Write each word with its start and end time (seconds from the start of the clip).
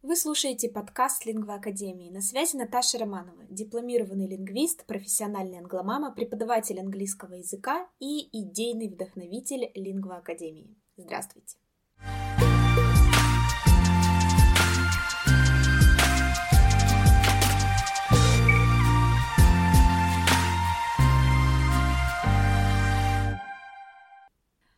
Вы 0.00 0.14
слушаете 0.14 0.68
подкаст 0.68 1.26
Лингва 1.26 1.54
Академии. 1.54 2.08
На 2.08 2.20
связи 2.20 2.54
Наташа 2.54 2.98
Романова, 2.98 3.42
дипломированный 3.50 4.28
лингвист, 4.28 4.86
профессиональный 4.86 5.58
англомама, 5.58 6.14
преподаватель 6.14 6.78
английского 6.78 7.34
языка 7.34 7.88
и 7.98 8.28
идейный 8.30 8.88
вдохновитель 8.90 9.72
Лингва 9.74 10.18
Академии. 10.18 10.76
Здравствуйте! 10.96 11.58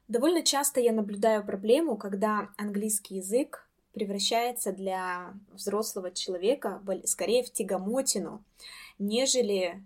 Довольно 0.09 0.43
часто 0.43 0.81
я 0.81 0.93
наблюдаю 0.93 1.45
проблему, 1.45 1.99
когда 1.99 2.49
английский 2.57 3.17
язык 3.17 3.70
превращается 3.93 4.73
для 4.73 5.35
взрослого 5.53 6.11
человека 6.11 6.83
скорее 7.05 7.43
в 7.43 7.53
тягомотину, 7.53 8.45
нежели 8.99 9.83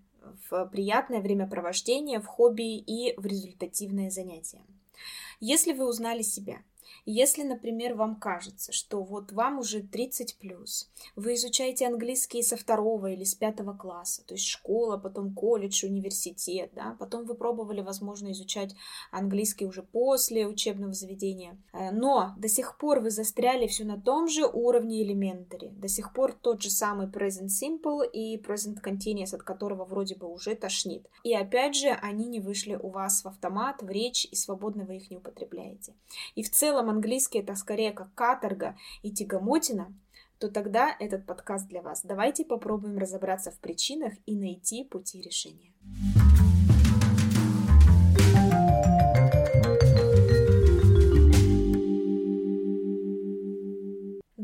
в 0.48 0.66
приятное 0.66 1.20
времяпровождение, 1.20 2.20
в 2.20 2.27
хобби 2.27 2.77
и 2.78 3.14
в 3.19 3.27
результативное 3.27 4.11
занятие. 4.11 4.62
Если 5.41 5.73
вы 5.73 5.87
узнали 5.87 6.23
себя– 6.23 6.62
если, 7.06 7.43
например, 7.43 7.95
вам 7.95 8.16
кажется, 8.16 8.73
что 8.73 9.02
вот 9.02 9.33
вам 9.33 9.59
уже 9.59 9.83
30 9.83 10.37
плюс, 10.38 10.91
вы 11.16 11.34
изучаете 11.34 11.87
английский 11.87 12.42
со 12.42 12.56
второго 12.56 13.11
или 13.11 13.25
с 13.25 13.34
пятого 13.34 13.75
класса, 13.75 14.23
то 14.27 14.34
есть 14.34 14.47
школа, 14.47 14.97
потом 14.97 15.34
колледж, 15.34 15.84
университет, 15.84 16.70
да, 16.75 16.97
потом 16.98 17.25
вы 17.25 17.34
пробовали, 17.34 17.80
возможно, 17.80 18.33
изучать 18.33 18.75
английский 19.11 19.66
уже 19.66 19.83
после 19.83 20.47
учебного 20.47 20.92
заведения, 20.92 21.59
э, 21.73 21.91
но 21.91 22.34
до 22.37 22.48
сих 22.48 22.77
пор 22.78 23.01
вы 23.01 23.11
застряли 23.11 23.66
все 23.66 23.84
на 23.84 24.01
том 24.01 24.28
же 24.28 24.47
уровне 24.47 25.03
элементари, 25.03 25.69
до 25.69 25.89
сих 25.89 26.12
пор 26.12 26.33
тот 26.33 26.62
же 26.62 26.70
самый 26.70 27.06
present 27.06 27.48
simple 27.48 28.09
и 28.11 28.37
present 28.37 28.83
continuous, 28.83 29.34
от 29.34 29.42
которого 29.42 29.84
вроде 29.84 30.14
бы 30.14 30.33
уже 30.33 30.55
тошнит. 30.55 31.08
И 31.23 31.34
опять 31.34 31.75
же, 31.75 31.89
они 31.89 32.27
не 32.27 32.41
вышли 32.41 32.75
у 32.75 32.89
вас 32.89 33.25
в 33.25 33.28
автомат, 33.28 33.83
в 33.83 33.89
речь, 33.89 34.27
и 34.30 34.36
свободно 34.36 34.84
вы 34.84 34.97
их 34.97 35.11
не 35.11 35.17
употребляете. 35.17 35.95
И 36.34 36.42
в 36.42 36.51
целом 36.51 36.73
английский 36.78 37.39
это 37.39 37.55
скорее 37.55 37.92
как 37.92 38.14
каторга 38.14 38.77
и 39.03 39.11
тягомотина, 39.11 39.94
то 40.39 40.48
тогда 40.50 40.94
этот 40.98 41.27
подкаст 41.27 41.69
для 41.69 41.80
вас. 41.83 42.03
Давайте 42.05 42.44
попробуем 42.44 42.98
разобраться 42.98 43.50
в 43.50 43.58
причинах 43.58 44.12
и 44.27 44.36
найти 44.36 44.84
пути 44.84 45.20
решения. 45.22 45.72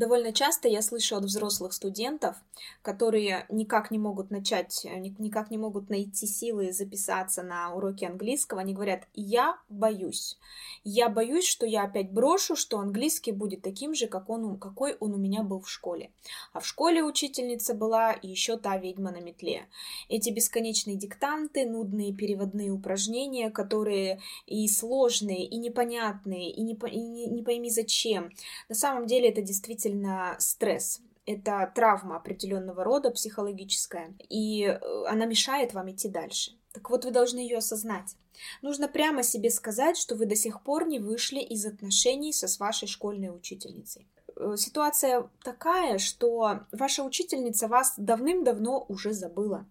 Довольно 0.01 0.33
часто 0.33 0.67
я 0.67 0.81
слышу 0.81 1.15
от 1.15 1.25
взрослых 1.25 1.73
студентов, 1.73 2.35
которые 2.81 3.45
никак 3.49 3.91
не 3.91 3.99
могут 3.99 4.31
начать, 4.31 4.83
э, 4.83 4.97
никак 4.97 5.51
не 5.51 5.59
могут 5.59 5.91
найти 5.91 6.25
силы 6.25 6.71
записаться 6.71 7.43
на 7.43 7.71
уроки 7.75 8.03
английского, 8.03 8.61
они 8.61 8.73
говорят, 8.73 9.03
я 9.13 9.59
боюсь. 9.69 10.39
Я 10.83 11.07
боюсь, 11.07 11.45
что 11.45 11.67
я 11.67 11.83
опять 11.83 12.11
брошу, 12.11 12.55
что 12.55 12.79
английский 12.79 13.31
будет 13.31 13.61
таким 13.61 13.93
же, 13.93 14.07
как 14.07 14.27
он, 14.31 14.57
какой 14.57 14.95
он 14.99 15.13
у 15.13 15.17
меня 15.17 15.43
был 15.43 15.61
в 15.61 15.69
школе. 15.69 16.09
А 16.51 16.61
в 16.61 16.65
школе 16.65 17.03
учительница 17.03 17.75
была 17.75 18.15
еще 18.23 18.57
та 18.57 18.77
ведьма 18.77 19.11
на 19.11 19.21
метле. 19.21 19.67
Эти 20.09 20.31
бесконечные 20.31 20.95
диктанты, 20.95 21.67
нудные 21.67 22.11
переводные 22.11 22.71
упражнения, 22.71 23.51
которые 23.51 24.19
и 24.47 24.67
сложные, 24.67 25.45
и 25.45 25.57
непонятные, 25.57 26.49
и 26.49 26.63
не, 26.63 26.73
и 26.73 27.29
не 27.29 27.43
пойми 27.43 27.69
зачем. 27.69 28.31
На 28.67 28.73
самом 28.73 29.05
деле 29.05 29.29
это 29.29 29.43
действительно 29.43 29.90
действительно 29.91 30.35
стресс. 30.39 31.01
Это 31.25 31.71
травма 31.75 32.17
определенного 32.17 32.83
рода, 32.83 33.11
психологическая, 33.11 34.15
и 34.27 34.63
э, 34.63 34.79
она 35.07 35.25
мешает 35.25 35.73
вам 35.73 35.91
идти 35.91 36.09
дальше. 36.09 36.57
Так 36.73 36.89
вот, 36.89 37.05
вы 37.05 37.11
должны 37.11 37.39
ее 37.39 37.57
осознать. 37.57 38.15
Нужно 38.61 38.87
прямо 38.87 39.21
себе 39.21 39.51
сказать, 39.51 39.97
что 39.97 40.15
вы 40.15 40.25
до 40.25 40.35
сих 40.35 40.63
пор 40.63 40.87
не 40.87 40.99
вышли 40.99 41.39
из 41.39 41.65
отношений 41.65 42.33
со 42.33 42.47
с 42.47 42.59
вашей 42.59 42.87
школьной 42.87 43.29
учительницей. 43.29 44.07
Э, 44.35 44.55
ситуация 44.57 45.29
такая, 45.43 45.99
что 45.99 46.61
ваша 46.71 47.03
учительница 47.03 47.67
вас 47.67 47.93
давным-давно 47.97 48.85
уже 48.89 49.13
забыла. 49.13 49.67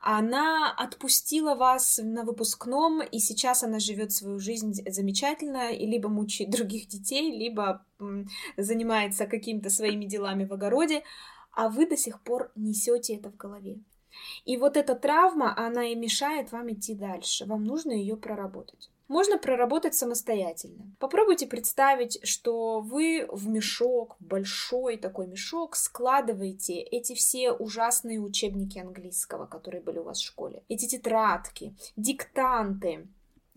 Она 0.00 0.72
отпустила 0.72 1.54
вас 1.54 2.00
на 2.02 2.24
выпускном, 2.24 3.02
и 3.02 3.18
сейчас 3.18 3.62
она 3.62 3.78
живет 3.78 4.12
свою 4.12 4.38
жизнь 4.38 4.74
замечательно, 4.88 5.70
и 5.70 5.86
либо 5.86 6.08
мучает 6.08 6.50
других 6.56 6.88
детей, 6.88 7.36
либо 7.36 7.84
занимается 8.56 9.26
какими-то 9.26 9.70
своими 9.70 10.04
делами 10.04 10.44
в 10.44 10.52
огороде, 10.52 11.02
а 11.52 11.68
вы 11.68 11.86
до 11.86 11.96
сих 11.96 12.20
пор 12.20 12.52
несете 12.54 13.16
это 13.16 13.30
в 13.30 13.36
голове. 13.36 13.80
И 14.44 14.56
вот 14.56 14.76
эта 14.76 14.94
травма, 14.94 15.54
она 15.56 15.84
и 15.84 15.94
мешает 15.94 16.52
вам 16.52 16.72
идти 16.72 16.94
дальше. 16.94 17.44
Вам 17.44 17.64
нужно 17.64 17.92
ее 17.92 18.16
проработать 18.16 18.90
можно 19.08 19.38
проработать 19.38 19.94
самостоятельно. 19.94 20.94
Попробуйте 20.98 21.46
представить, 21.46 22.18
что 22.26 22.80
вы 22.80 23.26
в 23.30 23.48
мешок, 23.48 24.16
большой 24.20 24.96
такой 24.96 25.26
мешок, 25.26 25.76
складываете 25.76 26.74
эти 26.74 27.14
все 27.14 27.52
ужасные 27.52 28.20
учебники 28.20 28.78
английского, 28.78 29.46
которые 29.46 29.82
были 29.82 29.98
у 29.98 30.04
вас 30.04 30.18
в 30.18 30.24
школе, 30.24 30.62
эти 30.68 30.86
тетрадки, 30.86 31.76
диктанты, 31.96 33.08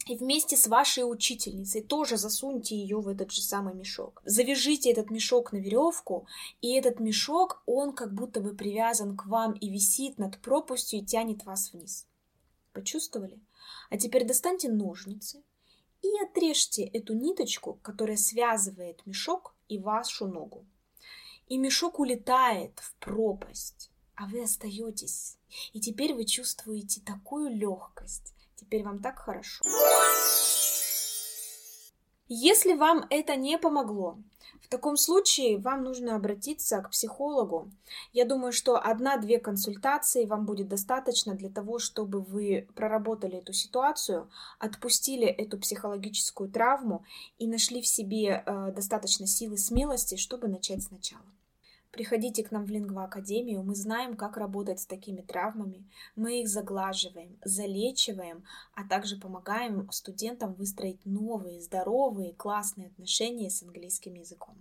и 0.07 0.15
вместе 0.15 0.57
с 0.57 0.67
вашей 0.67 1.01
учительницей 1.01 1.83
тоже 1.83 2.17
засуньте 2.17 2.75
ее 2.75 2.99
в 2.99 3.07
этот 3.07 3.31
же 3.31 3.41
самый 3.41 3.75
мешок. 3.75 4.21
Завяжите 4.25 4.91
этот 4.91 5.11
мешок 5.11 5.51
на 5.51 5.57
веревку, 5.57 6.25
и 6.61 6.73
этот 6.73 6.99
мешок, 6.99 7.61
он 7.65 7.93
как 7.93 8.13
будто 8.13 8.41
бы 8.41 8.55
привязан 8.55 9.15
к 9.15 9.25
вам 9.27 9.53
и 9.53 9.69
висит 9.69 10.17
над 10.17 10.39
пропастью 10.39 10.99
и 10.99 11.05
тянет 11.05 11.45
вас 11.45 11.73
вниз. 11.73 12.07
Почувствовали? 12.73 13.39
А 13.89 13.97
теперь 13.97 14.25
достаньте 14.25 14.69
ножницы 14.69 15.43
и 16.01 16.07
отрежьте 16.23 16.83
эту 16.83 17.13
ниточку, 17.13 17.79
которая 17.81 18.17
связывает 18.17 19.05
мешок 19.05 19.55
и 19.67 19.77
вашу 19.77 20.27
ногу. 20.27 20.65
И 21.47 21.57
мешок 21.57 21.99
улетает 21.99 22.79
в 22.79 22.95
пропасть, 22.95 23.91
а 24.15 24.27
вы 24.27 24.43
остаетесь. 24.43 25.37
И 25.73 25.79
теперь 25.79 26.13
вы 26.13 26.25
чувствуете 26.25 27.01
такую 27.01 27.49
легкость. 27.49 28.33
Теперь 28.55 28.83
вам 28.83 28.99
так 28.99 29.19
хорошо. 29.19 29.63
Если 32.31 32.73
вам 32.73 33.07
это 33.09 33.35
не 33.35 33.57
помогло, 33.57 34.19
в 34.61 34.67
таком 34.67 34.97
случае 34.97 35.57
вам 35.57 35.83
нужно 35.83 36.15
обратиться 36.15 36.79
к 36.79 36.91
психологу. 36.91 37.71
Я 38.13 38.23
думаю, 38.23 38.51
что 38.51 38.77
одна-две 38.77 39.39
консультации 39.39 40.25
вам 40.25 40.45
будет 40.45 40.67
достаточно 40.67 41.33
для 41.33 41.49
того, 41.49 41.79
чтобы 41.79 42.21
вы 42.21 42.67
проработали 42.75 43.39
эту 43.39 43.51
ситуацию, 43.51 44.29
отпустили 44.59 45.25
эту 45.25 45.57
психологическую 45.57 46.51
травму 46.51 47.03
и 47.39 47.47
нашли 47.47 47.81
в 47.81 47.87
себе 47.87 48.43
э, 48.45 48.71
достаточно 48.75 49.25
силы 49.25 49.57
смелости, 49.57 50.15
чтобы 50.15 50.47
начать 50.47 50.83
сначала. 50.83 51.25
Приходите 51.91 52.43
к 52.43 52.51
нам 52.51 52.65
в 52.65 52.69
Лингва 52.69 53.05
Академию, 53.05 53.63
мы 53.63 53.73
знаем, 53.73 54.15
как 54.15 54.37
работать 54.37 54.79
с 54.79 54.85
такими 54.85 55.21
травмами, 55.21 55.89
мы 56.15 56.41
их 56.41 56.47
заглаживаем, 56.47 57.39
залечиваем, 57.43 58.43
а 58.75 58.87
также 58.87 59.17
помогаем 59.17 59.89
студентам 59.91 60.53
выстроить 60.53 61.03
новые, 61.05 61.59
здоровые, 61.59 62.33
классные 62.33 62.87
отношения 62.89 63.49
с 63.49 63.63
английским 63.63 64.13
языком. 64.13 64.55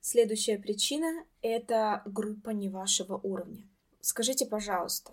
Следующая 0.00 0.58
причина– 0.58 1.24
это 1.40 2.02
группа 2.04 2.50
не 2.50 2.68
вашего 2.68 3.16
уровня. 3.16 3.68
Скажите, 4.00 4.46
пожалуйста, 4.46 5.12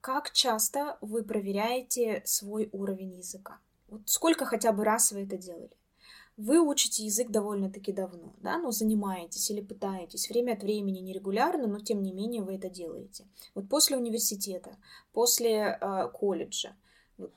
как 0.00 0.32
часто 0.32 0.96
вы 1.00 1.22
проверяете 1.22 2.22
свой 2.24 2.68
уровень 2.72 3.16
языка? 3.16 3.58
Вот 3.88 4.02
сколько 4.06 4.46
хотя 4.46 4.72
бы 4.72 4.84
раз 4.84 5.12
вы 5.12 5.24
это 5.24 5.36
делали? 5.36 5.76
Вы 6.36 6.58
учите 6.60 7.04
язык 7.04 7.28
довольно-таки 7.28 7.92
давно, 7.92 8.32
да, 8.38 8.56
но 8.56 8.70
занимаетесь 8.70 9.50
или 9.50 9.60
пытаетесь 9.60 10.30
время 10.30 10.54
от 10.54 10.62
времени 10.62 11.00
нерегулярно, 11.00 11.66
но 11.66 11.80
тем 11.80 12.02
не 12.02 12.12
менее 12.12 12.42
вы 12.42 12.54
это 12.54 12.70
делаете. 12.70 13.26
Вот 13.54 13.68
после 13.68 13.98
университета, 13.98 14.78
после 15.12 15.78
э, 15.78 16.08
колледжа, 16.14 16.74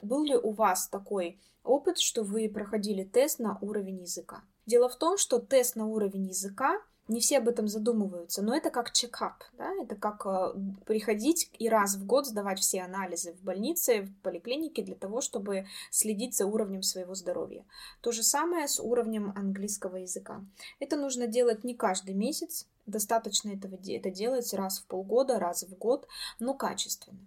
был 0.01 0.24
ли 0.24 0.38
у 0.38 0.51
вас 0.51 0.88
такой 0.88 1.42
опыт, 1.63 1.98
что 1.98 2.24
вы 2.24 2.48
проходили 2.48 3.04
тест 3.04 3.39
на 3.39 3.57
уровень 3.59 4.01
языка? 4.01 4.44
Дело 4.66 4.88
в 4.88 4.95
том, 4.95 5.18
что 5.18 5.39
тест 5.39 5.75
на 5.75 5.86
уровень 5.86 6.27
языка 6.27 6.80
не 7.08 7.20
все 7.20 7.40
об 7.40 7.50
этом 7.50 7.68
задумываются, 7.68 8.42
но 8.42 8.56
это 8.56 8.70
как 8.70 8.92
чекап, 8.94 9.44
да, 9.58 9.72
это 9.82 9.96
как 9.96 10.26
э, 10.26 10.54
приходить 10.86 11.50
и 11.60 11.68
раз 11.68 11.96
в 11.96 12.06
год 12.06 12.28
сдавать 12.28 12.60
все 12.60 12.82
анализы 12.82 13.34
в 13.34 13.42
больнице, 13.44 14.04
в 14.04 14.22
поликлинике 14.22 14.84
для 14.84 14.96
того, 14.96 15.20
чтобы 15.20 15.68
следить 15.92 16.36
за 16.36 16.46
уровнем 16.46 16.82
своего 16.82 17.14
здоровья. 17.14 17.66
То 18.02 18.12
же 18.12 18.24
самое 18.24 18.68
с 18.68 18.80
уровнем 18.80 19.34
английского 19.36 19.98
языка. 19.98 20.46
Это 20.80 20.96
нужно 20.96 21.28
делать 21.28 21.64
не 21.64 21.76
каждый 21.76 22.16
месяц, 22.16 22.68
достаточно 22.86 23.50
этого 23.50 23.78
это 23.86 24.10
делать 24.10 24.54
раз 24.54 24.80
в 24.80 24.86
полгода, 24.86 25.40
раз 25.40 25.64
в 25.64 25.78
год, 25.78 26.08
но 26.40 26.54
качественно. 26.54 27.20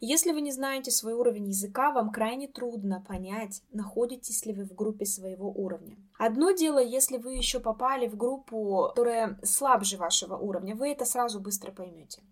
Если 0.00 0.32
вы 0.32 0.40
не 0.40 0.50
знаете 0.50 0.90
свой 0.90 1.12
уровень 1.12 1.48
языка, 1.48 1.92
вам 1.92 2.10
крайне 2.10 2.48
трудно 2.48 3.04
понять, 3.06 3.62
находитесь 3.72 4.44
ли 4.44 4.52
вы 4.52 4.64
в 4.64 4.74
группе 4.74 5.06
своего 5.06 5.48
уровня. 5.48 5.96
Одно 6.24 6.52
дело, 6.52 6.78
если 6.78 7.16
вы 7.16 7.34
еще 7.34 7.58
попали 7.58 8.06
в 8.06 8.16
группу, 8.16 8.86
которая 8.90 9.40
слабже 9.42 9.96
вашего 9.96 10.36
уровня, 10.36 10.76
вы 10.76 10.92
это 10.92 11.04
сразу 11.04 11.40
быстро 11.40 11.72
поймете. 11.72 12.22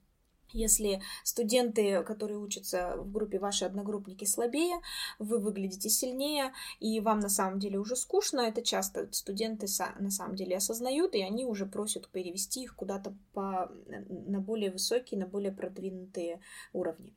Если 0.52 1.02
студенты, 1.24 2.04
которые 2.04 2.38
учатся 2.38 2.94
в 2.98 3.10
группе, 3.10 3.40
ваши 3.40 3.64
одногруппники 3.64 4.24
слабее, 4.24 4.76
вы 5.18 5.38
выглядите 5.38 5.88
сильнее, 5.88 6.52
и 6.78 7.00
вам 7.00 7.18
на 7.18 7.28
самом 7.28 7.58
деле 7.58 7.80
уже 7.80 7.96
скучно, 7.96 8.42
это 8.42 8.62
часто 8.62 9.08
студенты 9.12 9.66
на 9.98 10.10
самом 10.12 10.36
деле 10.36 10.58
осознают, 10.58 11.16
и 11.16 11.22
они 11.22 11.44
уже 11.44 11.66
просят 11.66 12.08
перевести 12.10 12.62
их 12.62 12.76
куда-то 12.76 13.12
по, 13.32 13.72
на 14.08 14.38
более 14.38 14.70
высокие, 14.70 15.18
на 15.18 15.26
более 15.26 15.50
продвинутые 15.50 16.40
уровни. 16.72 17.16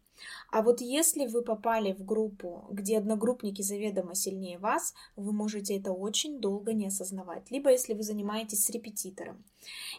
А 0.51 0.61
вот 0.61 0.81
если 0.81 1.25
вы 1.25 1.41
попали 1.41 1.93
в 1.93 2.05
группу, 2.05 2.67
где 2.69 2.97
одногруппники 2.97 3.61
заведомо 3.61 4.15
сильнее 4.15 4.59
вас, 4.59 4.93
вы 5.15 5.33
можете 5.33 5.77
это 5.77 5.91
очень 5.91 6.39
долго 6.39 6.73
не 6.73 6.87
осознавать. 6.87 7.49
Либо 7.51 7.71
если 7.71 7.93
вы 7.93 8.03
занимаетесь 8.03 8.63
с 8.63 8.69
репетитором, 8.69 9.43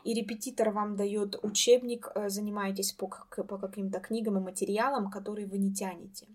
и 0.04 0.14
репетитор 0.14 0.70
вам 0.70 0.96
дает 0.96 1.38
учебник, 1.42 2.10
э, 2.14 2.28
занимаетесь 2.28 2.92
по, 2.92 3.08
по 3.08 3.58
каким-то 3.58 4.00
книгам 4.00 4.38
и 4.38 4.40
материалам, 4.40 5.10
которые 5.10 5.46
вы 5.46 5.58
не 5.58 5.72
тянете 5.72 6.26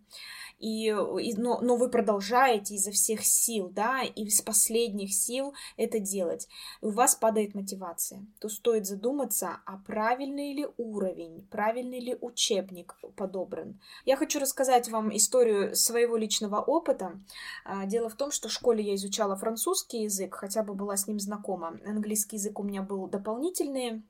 и, 0.59 0.87
и 0.87 1.33
но, 1.35 1.59
но 1.61 1.77
вы 1.77 1.89
продолжаете 1.89 2.75
изо 2.75 2.91
всех 2.91 3.25
сил, 3.25 3.69
да, 3.69 4.03
и 4.03 4.25
из 4.25 4.41
последних 4.41 5.13
сил 5.13 5.53
это 5.77 5.99
делать, 5.99 6.47
и 6.81 6.85
у 6.85 6.91
вас 6.91 7.15
падает 7.15 7.55
мотивация, 7.55 8.25
то 8.39 8.49
стоит 8.49 8.85
задуматься, 8.85 9.59
а 9.65 9.77
правильный 9.77 10.53
ли 10.53 10.67
уровень, 10.77 11.47
правильный 11.49 11.99
ли 11.99 12.17
учебник 12.19 12.95
подобран. 13.15 13.79
Я 14.05 14.17
хочу 14.17 14.39
рассказать 14.39 14.89
вам 14.89 15.15
историю 15.15 15.75
своего 15.75 16.17
личного 16.17 16.59
опыта. 16.59 17.19
А, 17.63 17.85
дело 17.85 18.09
в 18.09 18.15
том, 18.15 18.31
что 18.31 18.49
в 18.49 18.51
школе 18.51 18.83
я 18.83 18.95
изучала 18.95 19.35
французский 19.35 20.03
язык, 20.03 20.35
хотя 20.35 20.63
бы 20.63 20.73
была 20.73 20.97
с 20.97 21.07
ним 21.07 21.19
знакома. 21.19 21.79
Английский 21.85 22.35
язык 22.35 22.59
у 22.59 22.63
меня 22.63 22.81
был 22.81 23.07
дополнительный, 23.19 24.03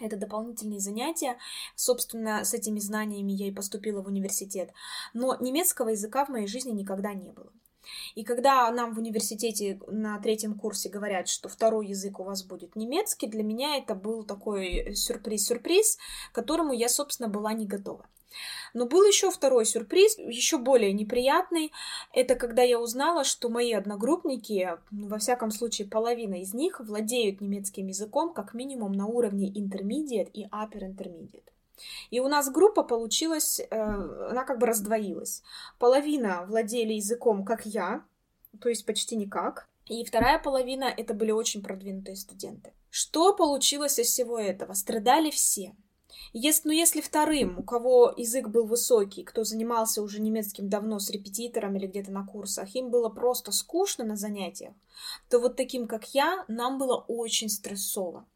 это 0.00 0.16
дополнительные 0.16 0.80
занятия. 0.80 1.36
Собственно, 1.76 2.44
с 2.44 2.54
этими 2.54 2.80
знаниями 2.80 3.32
я 3.32 3.48
и 3.48 3.52
поступила 3.52 4.02
в 4.02 4.08
университет. 4.08 4.72
Но 5.12 5.36
немецкого 5.40 5.90
языка 5.90 6.24
в 6.24 6.30
моей 6.30 6.46
жизни 6.46 6.72
никогда 6.72 7.12
не 7.14 7.30
было. 7.30 7.52
И 8.14 8.24
когда 8.24 8.70
нам 8.70 8.94
в 8.94 8.98
университете 8.98 9.78
на 9.86 10.18
третьем 10.18 10.54
курсе 10.54 10.88
говорят, 10.88 11.28
что 11.28 11.48
второй 11.48 11.88
язык 11.88 12.18
у 12.18 12.24
вас 12.24 12.42
будет 12.42 12.76
немецкий, 12.76 13.26
для 13.26 13.42
меня 13.42 13.76
это 13.76 13.94
был 13.94 14.24
такой 14.24 14.94
сюрприз-сюрприз, 14.94 15.98
к 16.32 16.34
которому 16.34 16.72
я, 16.72 16.88
собственно, 16.88 17.28
была 17.28 17.52
не 17.52 17.66
готова. 17.66 18.06
Но 18.72 18.86
был 18.86 19.04
еще 19.04 19.30
второй 19.30 19.66
сюрприз, 19.66 20.18
еще 20.18 20.58
более 20.58 20.92
неприятный. 20.92 21.72
Это 22.12 22.34
когда 22.34 22.62
я 22.62 22.80
узнала, 22.80 23.24
что 23.24 23.48
мои 23.48 23.72
одногруппники, 23.72 24.78
ну, 24.90 25.08
во 25.08 25.18
всяком 25.18 25.50
случае 25.50 25.88
половина 25.88 26.40
из 26.40 26.54
них, 26.54 26.80
владеют 26.80 27.40
немецким 27.40 27.86
языком 27.86 28.32
как 28.32 28.54
минимум 28.54 28.92
на 28.92 29.06
уровне 29.06 29.50
intermediate 29.50 30.30
и 30.32 30.46
upper 30.46 30.80
intermediate. 30.80 31.44
И 32.10 32.20
у 32.20 32.28
нас 32.28 32.50
группа 32.50 32.82
получилась, 32.82 33.60
э, 33.60 33.66
она 33.70 34.44
как 34.44 34.58
бы 34.58 34.66
раздвоилась. 34.66 35.42
Половина 35.78 36.44
владели 36.46 36.94
языком, 36.94 37.44
как 37.44 37.66
я, 37.66 38.04
то 38.60 38.68
есть 38.68 38.86
почти 38.86 39.16
никак. 39.16 39.68
И 39.86 40.04
вторая 40.04 40.38
половина 40.38 40.84
это 40.84 41.12
были 41.12 41.30
очень 41.30 41.62
продвинутые 41.62 42.16
студенты. 42.16 42.72
Что 42.90 43.34
получилось 43.34 43.98
из 43.98 44.06
всего 44.06 44.38
этого? 44.38 44.72
Страдали 44.74 45.30
все. 45.30 45.74
Если, 46.32 46.68
ну, 46.68 46.74
если 46.74 47.00
вторым, 47.00 47.58
у 47.58 47.62
кого 47.62 48.12
язык 48.16 48.48
был 48.48 48.66
высокий, 48.66 49.24
кто 49.24 49.44
занимался 49.44 50.02
уже 50.02 50.20
немецким 50.20 50.68
давно 50.68 50.98
с 50.98 51.10
репетитором 51.10 51.76
или 51.76 51.86
где-то 51.86 52.10
на 52.10 52.26
курсах, 52.26 52.74
им 52.74 52.90
было 52.90 53.08
просто 53.08 53.52
скучно 53.52 54.04
на 54.04 54.16
занятиях, 54.16 54.74
то 55.28 55.38
вот 55.38 55.56
таким, 55.56 55.86
как 55.86 56.14
я, 56.14 56.44
нам 56.48 56.78
было 56.78 56.96
очень 57.08 57.48
стрессово 57.48 58.26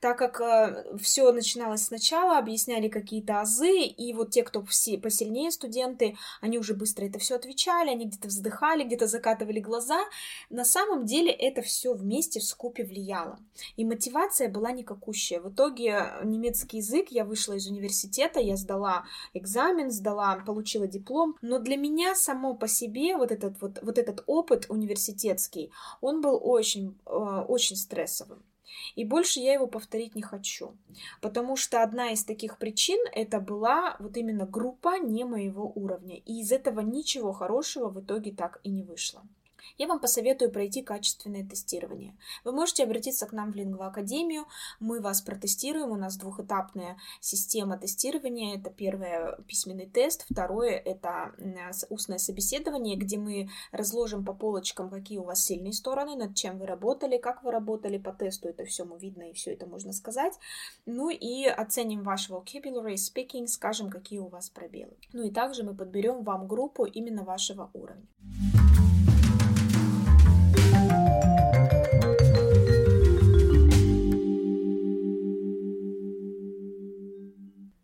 так 0.00 0.18
как 0.18 0.40
э, 0.40 0.96
все 0.98 1.30
начиналось 1.32 1.86
сначала, 1.86 2.38
объясняли 2.38 2.88
какие-то 2.88 3.40
азы, 3.40 3.82
и 3.82 4.12
вот 4.12 4.30
те, 4.30 4.42
кто 4.42 4.64
все 4.64 4.98
посильнее 4.98 5.50
студенты, 5.50 6.16
они 6.40 6.58
уже 6.58 6.74
быстро 6.74 7.06
это 7.06 7.18
все 7.18 7.36
отвечали, 7.36 7.90
они 7.90 8.06
где-то 8.06 8.28
вздыхали, 8.28 8.84
где-то 8.84 9.06
закатывали 9.06 9.60
глаза. 9.60 10.00
На 10.50 10.64
самом 10.64 11.06
деле 11.06 11.30
это 11.30 11.62
все 11.62 11.94
вместе 11.94 12.40
в 12.40 12.44
скупе 12.44 12.84
влияло. 12.84 13.38
И 13.76 13.84
мотивация 13.84 14.48
была 14.48 14.72
никакущая. 14.72 15.40
В 15.40 15.50
итоге 15.50 16.12
немецкий 16.24 16.78
язык, 16.78 17.08
я 17.10 17.24
вышла 17.24 17.54
из 17.54 17.66
университета, 17.66 18.40
я 18.40 18.56
сдала 18.56 19.04
экзамен, 19.34 19.90
сдала, 19.90 20.36
получила 20.46 20.86
диплом, 20.86 21.36
но 21.42 21.58
для 21.58 21.76
меня 21.76 22.14
само 22.14 22.54
по 22.54 22.68
себе 22.68 23.16
вот 23.16 23.32
этот 23.32 23.60
вот, 23.60 23.78
вот 23.82 23.98
этот 23.98 24.24
опыт 24.26 24.66
университетский, 24.68 25.70
он 26.00 26.20
был 26.20 26.38
очень, 26.42 26.98
э, 27.06 27.10
очень 27.10 27.76
стрессовым. 27.76 28.42
И 28.94 29.04
больше 29.04 29.40
я 29.40 29.54
его 29.54 29.66
повторить 29.66 30.14
не 30.14 30.22
хочу. 30.22 30.76
Потому 31.20 31.56
что 31.56 31.82
одна 31.82 32.10
из 32.10 32.24
таких 32.24 32.58
причин 32.58 32.98
это 33.12 33.40
была 33.40 33.96
вот 33.98 34.16
именно 34.16 34.46
группа 34.46 34.98
не 34.98 35.24
моего 35.24 35.70
уровня. 35.74 36.16
И 36.16 36.40
из 36.40 36.52
этого 36.52 36.80
ничего 36.80 37.32
хорошего 37.32 37.88
в 37.88 38.00
итоге 38.00 38.32
так 38.32 38.60
и 38.62 38.70
не 38.70 38.82
вышло 38.82 39.22
я 39.78 39.86
вам 39.86 40.00
посоветую 40.00 40.50
пройти 40.50 40.82
качественное 40.82 41.46
тестирование. 41.46 42.16
Вы 42.44 42.52
можете 42.52 42.84
обратиться 42.84 43.26
к 43.26 43.32
нам 43.32 43.52
в 43.52 43.56
Лингва 43.56 43.86
Академию, 43.86 44.46
мы 44.80 45.00
вас 45.00 45.20
протестируем, 45.22 45.90
у 45.90 45.96
нас 45.96 46.16
двухэтапная 46.16 46.96
система 47.20 47.78
тестирования. 47.78 48.58
Это 48.58 48.70
первое 48.70 49.36
письменный 49.46 49.86
тест, 49.86 50.26
второе 50.30 50.76
это 50.76 51.34
устное 51.88 52.18
собеседование, 52.18 52.96
где 52.96 53.18
мы 53.18 53.48
разложим 53.70 54.24
по 54.24 54.32
полочкам, 54.32 54.90
какие 54.90 55.18
у 55.18 55.24
вас 55.24 55.44
сильные 55.44 55.72
стороны, 55.72 56.16
над 56.16 56.34
чем 56.34 56.58
вы 56.58 56.66
работали, 56.66 57.18
как 57.18 57.42
вы 57.42 57.50
работали 57.50 57.98
по 57.98 58.12
тесту, 58.12 58.48
это 58.48 58.64
все 58.64 58.84
мы 58.84 58.98
видно 58.98 59.30
и 59.30 59.32
все 59.32 59.52
это 59.52 59.66
можно 59.66 59.92
сказать. 59.92 60.34
Ну 60.86 61.10
и 61.10 61.46
оценим 61.46 62.02
ваш 62.02 62.30
vocabulary, 62.30 62.94
speaking, 62.94 63.46
скажем, 63.46 63.90
какие 63.90 64.18
у 64.18 64.28
вас 64.28 64.50
пробелы. 64.50 64.96
Ну 65.12 65.24
и 65.24 65.30
также 65.30 65.62
мы 65.62 65.74
подберем 65.74 66.22
вам 66.22 66.46
группу 66.46 66.84
именно 66.84 67.24
вашего 67.24 67.70
уровня. 67.72 68.06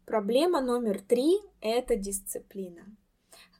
Проблема 0.06 0.60
номер 0.60 1.00
три– 1.00 1.38
это 1.60 1.94
дисциплина 1.94 2.82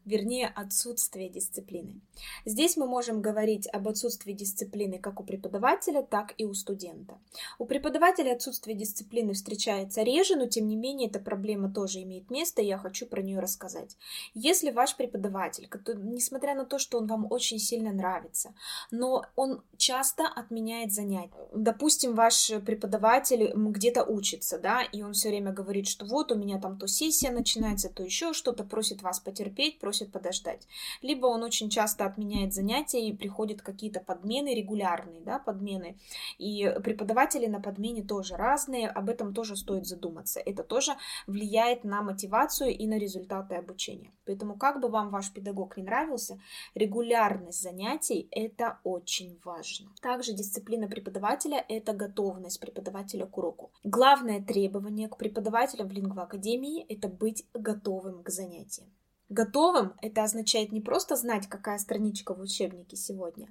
вернее 0.09 0.49
отсутствие 0.49 1.29
дисциплины. 1.29 2.01
Здесь 2.45 2.77
мы 2.77 2.87
можем 2.87 3.21
говорить 3.21 3.69
об 3.73 3.87
отсутствии 3.89 4.33
дисциплины 4.33 4.99
как 4.99 5.21
у 5.21 5.25
преподавателя, 5.25 6.03
так 6.03 6.35
и 6.39 6.45
у 6.45 6.55
студента. 6.55 7.19
У 7.59 7.67
преподавателя 7.67 8.33
отсутствие 8.33 8.77
дисциплины 8.77 9.35
встречается 9.35 10.03
реже, 10.03 10.37
но 10.37 10.47
тем 10.47 10.67
не 10.67 10.77
менее 10.77 11.09
эта 11.09 11.21
проблема 11.21 11.71
тоже 11.73 12.03
имеет 12.03 12.31
место, 12.31 12.63
и 12.63 12.67
я 12.67 12.79
хочу 12.79 13.07
про 13.07 13.23
нее 13.23 13.39
рассказать. 13.39 13.97
Если 14.35 14.71
ваш 14.71 14.97
преподаватель, 14.97 15.69
несмотря 16.03 16.55
на 16.55 16.65
то, 16.65 16.79
что 16.79 16.99
он 16.99 17.07
вам 17.07 17.31
очень 17.31 17.59
сильно 17.59 17.93
нравится, 17.93 18.55
но 18.91 19.25
он 19.37 19.63
часто 19.77 20.27
отменяет 20.27 20.93
занятия. 20.93 21.33
Допустим, 21.55 22.15
ваш 22.15 22.51
преподаватель 22.65 23.53
где-то 23.55 24.05
учится, 24.05 24.59
да, 24.59 24.83
и 24.83 25.03
он 25.03 25.13
все 25.13 25.29
время 25.29 25.53
говорит, 25.53 25.87
что 25.87 26.07
вот 26.07 26.33
у 26.33 26.35
меня 26.35 26.59
там 26.59 26.79
то 26.79 26.87
сессия 26.87 27.31
начинается, 27.31 27.91
то 27.91 28.03
еще 28.03 28.33
что-то, 28.33 28.65
просит 28.65 29.03
вас 29.03 29.21
потерпеть, 29.21 29.79
просит 29.79 29.98
просит 29.99 30.13
подождать. 30.13 30.69
Либо 31.03 31.27
он 31.27 31.43
очень 31.43 31.71
часто 31.71 32.05
отменяет 32.07 32.55
занятия 32.55 33.09
и 33.09 33.13
приходят 33.13 33.63
какие-то 33.63 34.01
подмены 34.01 34.55
регулярные, 34.55 35.21
да, 35.21 35.39
подмены. 35.39 35.97
И 36.39 36.75
преподаватели 36.85 37.47
на 37.47 37.61
подмене 37.61 38.03
тоже 38.03 38.37
разные, 38.37 38.89
об 38.89 39.09
этом 39.09 39.35
тоже 39.35 39.57
стоит 39.57 39.87
задуматься. 39.87 40.41
Это 40.41 40.63
тоже 40.63 40.93
влияет 41.27 41.85
на 41.85 42.03
мотивацию 42.03 42.71
и 42.71 42.87
на 42.87 42.99
результаты 42.99 43.57
обучения. 43.57 44.13
Поэтому 44.27 44.57
как 44.57 44.81
бы 44.81 44.89
вам 44.89 45.11
ваш 45.11 45.33
педагог 45.33 45.77
не 45.77 45.83
нравился, 45.83 46.39
регулярность 46.75 47.63
занятий 47.63 48.29
это 48.31 48.79
очень 48.85 49.39
важно. 49.45 49.91
Также 50.01 50.33
дисциплина 50.33 50.87
преподавателя 50.87 51.65
это 51.69 51.93
готовность 51.93 52.61
преподавателя 52.61 53.27
к 53.27 53.39
уроку. 53.39 53.71
Главное 53.85 54.41
требование 54.41 55.09
к 55.09 55.17
преподавателям 55.17 55.89
в 55.89 55.93
лингвоакадемии 55.93 56.85
это 56.89 57.09
быть 57.09 57.47
готовым 57.55 58.23
к 58.23 58.31
занятиям. 58.31 58.89
Готовым 59.31 59.93
это 60.01 60.25
означает 60.25 60.73
не 60.73 60.81
просто 60.81 61.15
знать, 61.15 61.49
какая 61.49 61.77
страничка 61.79 62.35
в 62.35 62.41
учебнике 62.41 62.97
сегодня, 62.97 63.49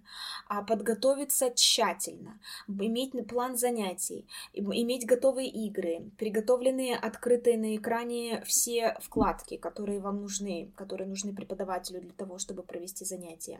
а 0.47 0.63
подготовиться 0.63 1.51
тщательно, 1.51 2.39
иметь 2.67 3.13
план 3.27 3.57
занятий, 3.57 4.25
иметь 4.53 5.05
готовые 5.05 5.49
игры, 5.49 6.09
приготовленные 6.17 6.95
открытые 6.95 7.59
на 7.59 7.75
экране 7.75 8.41
все 8.43 8.97
вкладки, 9.01 9.57
которые 9.57 9.99
вам 9.99 10.21
нужны, 10.21 10.71
которые 10.75 11.07
нужны 11.07 11.35
преподавателю 11.35 12.01
для 12.01 12.13
того, 12.13 12.39
чтобы 12.39 12.63
провести 12.63 13.05
занятия. 13.05 13.59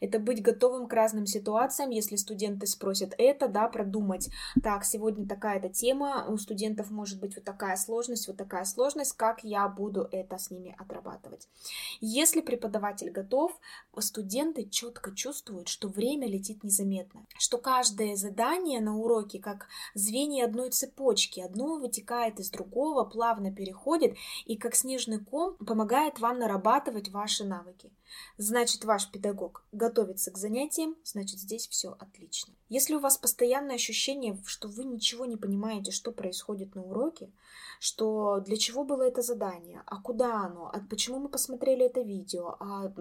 Это 0.00 0.20
быть 0.20 0.42
готовым 0.42 0.86
к 0.86 0.92
разным 0.92 1.26
ситуациям, 1.26 1.90
если 1.90 2.14
студенты 2.14 2.68
спросят 2.68 3.12
это, 3.18 3.48
да, 3.48 3.66
продумать, 3.66 4.30
так, 4.62 4.84
сегодня 4.84 5.26
такая-то 5.26 5.68
тема, 5.68 6.26
у 6.28 6.36
студентов 6.38 6.92
может 6.92 7.18
быть 7.18 7.34
вот 7.34 7.44
такая 7.44 7.76
сложность, 7.76 8.28
вот 8.28 8.36
такая 8.36 8.64
сложность, 8.64 9.14
как 9.16 9.42
я 9.42 9.66
буду 9.66 10.08
это 10.12 10.38
с 10.38 10.52
ними 10.52 10.72
отрабатывать. 10.78 11.48
Если 12.00 12.40
преподаватель 12.40 13.10
готов, 13.10 13.58
студенты 13.98 14.68
четко 14.68 15.14
чувствуют, 15.14 15.68
что 15.68 15.88
время 15.88 16.28
летит 16.28 16.62
незаметно, 16.62 17.26
что 17.38 17.58
каждое 17.58 18.16
задание 18.16 18.80
на 18.80 18.96
уроке 18.96 19.38
как 19.38 19.68
звенья 19.94 20.44
одной 20.44 20.70
цепочки, 20.70 21.40
одно 21.40 21.78
вытекает 21.78 22.38
из 22.40 22.50
другого, 22.50 23.04
плавно 23.04 23.52
переходит 23.52 24.16
и 24.44 24.56
как 24.56 24.74
снежный 24.74 25.18
ком 25.18 25.56
помогает 25.56 26.18
вам 26.18 26.38
нарабатывать 26.38 27.08
ваши 27.08 27.44
навыки. 27.44 27.90
Значит, 28.38 28.84
ваш 28.84 29.10
педагог 29.10 29.64
готовится 29.72 30.30
к 30.30 30.38
занятиям, 30.38 30.96
значит, 31.04 31.38
здесь 31.38 31.68
все 31.68 31.96
отлично. 31.98 32.54
Если 32.68 32.94
у 32.94 33.00
вас 33.00 33.16
постоянное 33.16 33.76
ощущение, 33.76 34.36
что 34.44 34.68
вы 34.68 34.84
ничего 34.84 35.24
не 35.24 35.36
понимаете, 35.36 35.92
что 35.92 36.10
происходит 36.10 36.74
на 36.74 36.82
уроке, 36.82 37.30
что 37.78 38.40
для 38.40 38.56
чего 38.56 38.84
было 38.84 39.02
это 39.02 39.22
задание, 39.22 39.82
а 39.86 40.00
куда 40.00 40.44
оно, 40.44 40.70
а 40.72 40.80
почему 40.90 41.18
мы 41.20 41.28
посмотрели 41.28 41.84
это 41.84 42.00
видео, 42.00 42.56
а 42.58 42.92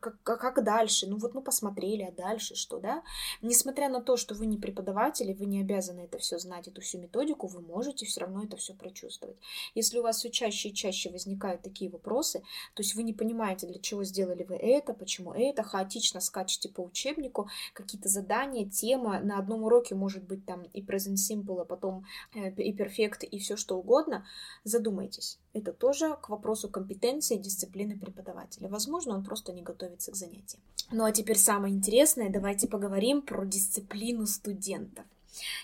как, 0.00 0.22
как 0.22 0.64
дальше, 0.64 1.06
ну 1.06 1.18
вот 1.18 1.34
мы 1.34 1.42
посмотрели, 1.42 2.02
а 2.02 2.12
дальше 2.12 2.54
что, 2.54 2.78
да? 2.78 3.02
Несмотря 3.42 3.88
на 3.88 4.00
то, 4.00 4.16
что 4.16 4.34
вы 4.34 4.46
не 4.46 4.56
преподаватель, 4.56 5.34
вы 5.34 5.46
не 5.46 5.60
обязаны 5.60 6.00
это 6.00 6.18
все 6.18 6.38
знать, 6.38 6.68
эту 6.68 6.80
всю 6.80 6.98
методику, 6.98 7.46
вы 7.46 7.60
можете 7.60 8.06
все 8.06 8.20
равно 8.20 8.44
это 8.44 8.56
все 8.56 8.74
прочувствовать. 8.74 9.36
Если 9.74 9.98
у 9.98 10.02
вас 10.02 10.18
все 10.18 10.30
чаще 10.30 10.70
и 10.70 10.74
чаще 10.74 11.10
возникают 11.10 11.62
такие 11.62 11.90
вопросы, 11.90 12.40
то 12.74 12.82
есть 12.82 12.94
вы 12.94 13.02
не 13.02 13.12
понимаете, 13.12 13.66
для 13.66 13.80
чего 13.80 14.04
сделали 14.04 14.41
вы 14.44 14.56
это, 14.56 14.94
почему 14.94 15.32
это, 15.32 15.62
хаотично 15.62 16.20
скачете 16.20 16.68
по 16.68 16.80
учебнику, 16.80 17.48
какие-то 17.72 18.08
задания, 18.08 18.68
тема, 18.68 19.20
на 19.20 19.38
одном 19.38 19.64
уроке 19.64 19.94
может 19.94 20.24
быть 20.24 20.44
там 20.46 20.62
и 20.72 20.82
present 20.82 21.16
simple, 21.16 21.60
а 21.60 21.64
потом 21.64 22.04
э, 22.34 22.50
и 22.50 22.74
perfect, 22.76 23.24
и 23.24 23.38
все 23.38 23.56
что 23.56 23.78
угодно, 23.78 24.26
задумайтесь. 24.64 25.38
Это 25.52 25.72
тоже 25.72 26.16
к 26.22 26.28
вопросу 26.28 26.68
компетенции 26.68 27.36
и 27.36 27.40
дисциплины 27.40 27.98
преподавателя. 27.98 28.68
Возможно, 28.68 29.14
он 29.14 29.24
просто 29.24 29.52
не 29.52 29.62
готовится 29.62 30.12
к 30.12 30.16
занятиям. 30.16 30.62
Ну 30.90 31.04
а 31.04 31.12
теперь 31.12 31.38
самое 31.38 31.74
интересное, 31.74 32.30
давайте 32.30 32.68
поговорим 32.68 33.22
про 33.22 33.44
дисциплину 33.44 34.26
студентов. 34.26 35.04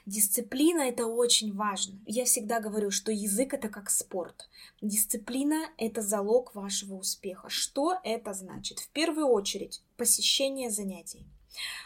Дисциплина 0.06 0.80
это 0.82 1.06
очень 1.06 1.54
важно. 1.54 1.98
Я 2.06 2.24
всегда 2.24 2.60
говорю, 2.60 2.90
что 2.90 3.12
язык 3.12 3.54
это 3.54 3.68
как 3.68 3.90
спорт. 3.90 4.48
Дисциплина 4.80 5.68
это 5.76 6.02
залог 6.02 6.54
вашего 6.54 6.94
успеха. 6.94 7.48
Что 7.48 7.98
это 8.04 8.32
значит? 8.32 8.78
В 8.78 8.88
первую 8.88 9.26
очередь 9.26 9.82
посещение 9.96 10.70
занятий. 10.70 11.26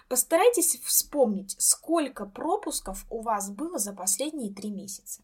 Постарайтесь 0.08 0.80
вспомнить, 0.82 1.56
сколько 1.58 2.26
пропусков 2.26 3.06
у 3.10 3.22
вас 3.22 3.50
было 3.50 3.78
за 3.78 3.92
последние 3.92 4.52
три 4.52 4.70
месяца. 4.70 5.22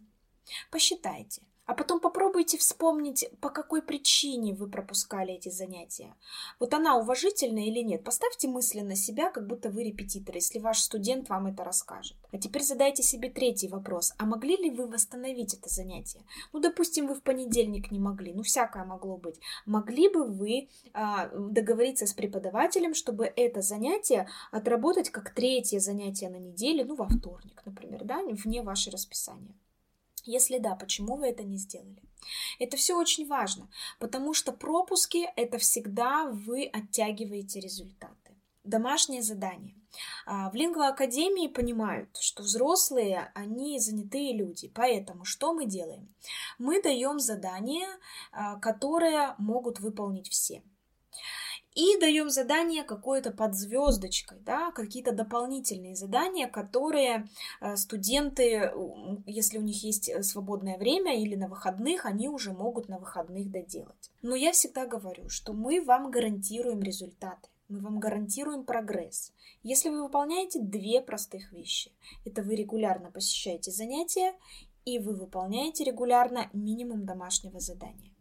Посчитайте. 0.71 1.43
А 1.69 1.75
потом 1.75 2.01
попробуйте 2.01 2.57
вспомнить, 2.57 3.29
по 3.43 3.51
какой 3.51 3.83
причине 3.83 4.55
вы 4.55 4.71
пропускали 4.71 5.35
эти 5.35 5.51
занятия. 5.51 6.15
Вот 6.59 6.73
она 6.73 6.97
уважительная 6.97 7.65
или 7.65 7.81
нет? 7.81 8.03
Поставьте 8.05 8.49
мысленно 8.49 8.97
себя, 8.97 9.31
как 9.31 9.47
будто 9.47 9.69
вы 9.69 9.85
репетитор, 9.85 10.35
если 10.35 10.61
ваш 10.61 10.81
студент 10.81 11.29
вам 11.29 11.49
это 11.49 11.65
расскажет. 11.65 12.17
А 12.33 12.39
теперь 12.39 12.63
задайте 12.63 13.03
себе 13.03 13.29
третий 13.29 13.69
вопрос. 13.69 14.15
А 14.17 14.25
могли 14.25 14.57
ли 14.57 14.71
вы 14.71 14.87
восстановить 14.87 15.53
это 15.53 15.69
занятие? 15.69 16.23
Ну, 16.55 16.61
допустим, 16.61 17.07
вы 17.07 17.15
в 17.15 17.23
понедельник 17.23 17.91
не 17.91 17.99
могли, 17.99 18.33
ну, 18.33 18.43
всякое 18.43 18.87
могло 18.87 19.19
быть. 19.19 19.39
Могли 19.67 20.09
бы 20.09 20.25
вы 20.25 20.71
а, 20.95 21.29
договориться 21.29 22.07
с 22.07 22.15
преподавателем, 22.15 22.95
чтобы 22.95 23.31
это 23.37 23.61
занятие 23.61 24.27
отработать 24.53 25.11
как 25.11 25.35
третье 25.35 25.81
занятие 25.81 26.31
на 26.31 26.39
неделе, 26.39 26.87
ну, 26.87 26.95
во 26.95 27.09
вторник, 27.09 27.61
например, 27.67 28.05
да, 28.05 28.23
вне 28.23 28.63
ваше 28.63 28.91
расписание? 28.91 29.55
Если 30.29 30.59
да, 30.59 30.75
почему 30.75 31.17
вы 31.17 31.29
это 31.29 31.43
не 31.43 31.57
сделали? 31.57 32.03
Это 32.59 32.77
все 32.77 32.99
очень 32.99 33.27
важно, 33.27 33.71
потому 33.99 34.35
что 34.35 34.53
пропуски— 34.53 35.27
это 35.37 35.57
всегда 35.57 36.27
вы 36.27 36.67
оттягиваете 36.67 37.61
результаты. 37.61 38.37
Домашнее 38.63 39.23
задание. 39.23 39.75
А, 40.27 40.51
в 40.51 40.55
лингвоакадемии 40.55 41.49
понимают, 41.49 42.15
что 42.21 42.43
взрослые, 42.43 43.33
они 43.35 43.81
занятые 43.81 44.37
люди, 44.37 44.69
поэтому 44.69 45.25
что 45.25 45.55
мы 45.55 45.65
делаем? 45.65 46.15
Мы 46.59 46.83
даем 46.83 47.19
задания, 47.19 47.89
а, 48.31 48.57
которые 48.57 49.35
могут 49.39 49.81
выполнить 49.81 50.29
все 50.29 50.63
и 51.79 51.97
даем 52.01 52.29
задание 52.29 52.83
какое-то 52.83 53.31
под 53.31 53.55
звездочкой, 53.55 54.41
да, 54.41 54.73
какие-то 54.73 55.13
дополнительные 55.13 55.95
задания, 55.95 56.49
которые 56.49 57.29
э, 57.61 57.77
студенты, 57.77 58.73
если 59.27 59.59
у 59.59 59.63
них 59.63 59.85
есть 59.85 60.09
э, 60.09 60.25
свободное 60.25 60.77
время 60.77 61.23
или 61.23 61.37
на 61.37 61.47
выходных, 61.47 62.05
они 62.05 62.29
уже 62.29 62.53
могут 62.53 62.89
на 62.89 62.99
выходных 62.99 63.53
доделать. 63.53 64.11
Но 64.23 64.35
я 64.35 64.51
всегда 64.51 64.87
говорю, 64.87 65.29
что 65.29 65.53
мы 65.53 65.81
вам 65.81 66.11
гарантируем 66.11 66.83
результаты. 66.83 67.49
Мы 67.69 67.79
вам 67.79 68.01
гарантируем 68.01 68.65
прогресс. 68.65 69.33
Если 69.63 69.89
вы 69.89 70.03
выполняете 70.03 70.59
две 70.59 71.01
простых 71.01 71.53
вещи, 71.53 71.93
это 72.25 72.43
вы 72.43 72.57
регулярно 72.57 73.13
посещаете 73.13 73.71
занятия 73.71 74.35
и 74.85 74.99
вы 74.99 75.15
выполняете 75.15 75.85
регулярно 75.85 76.51
минимум 76.53 77.07
домашнего 77.07 77.61
задания. 77.61 78.18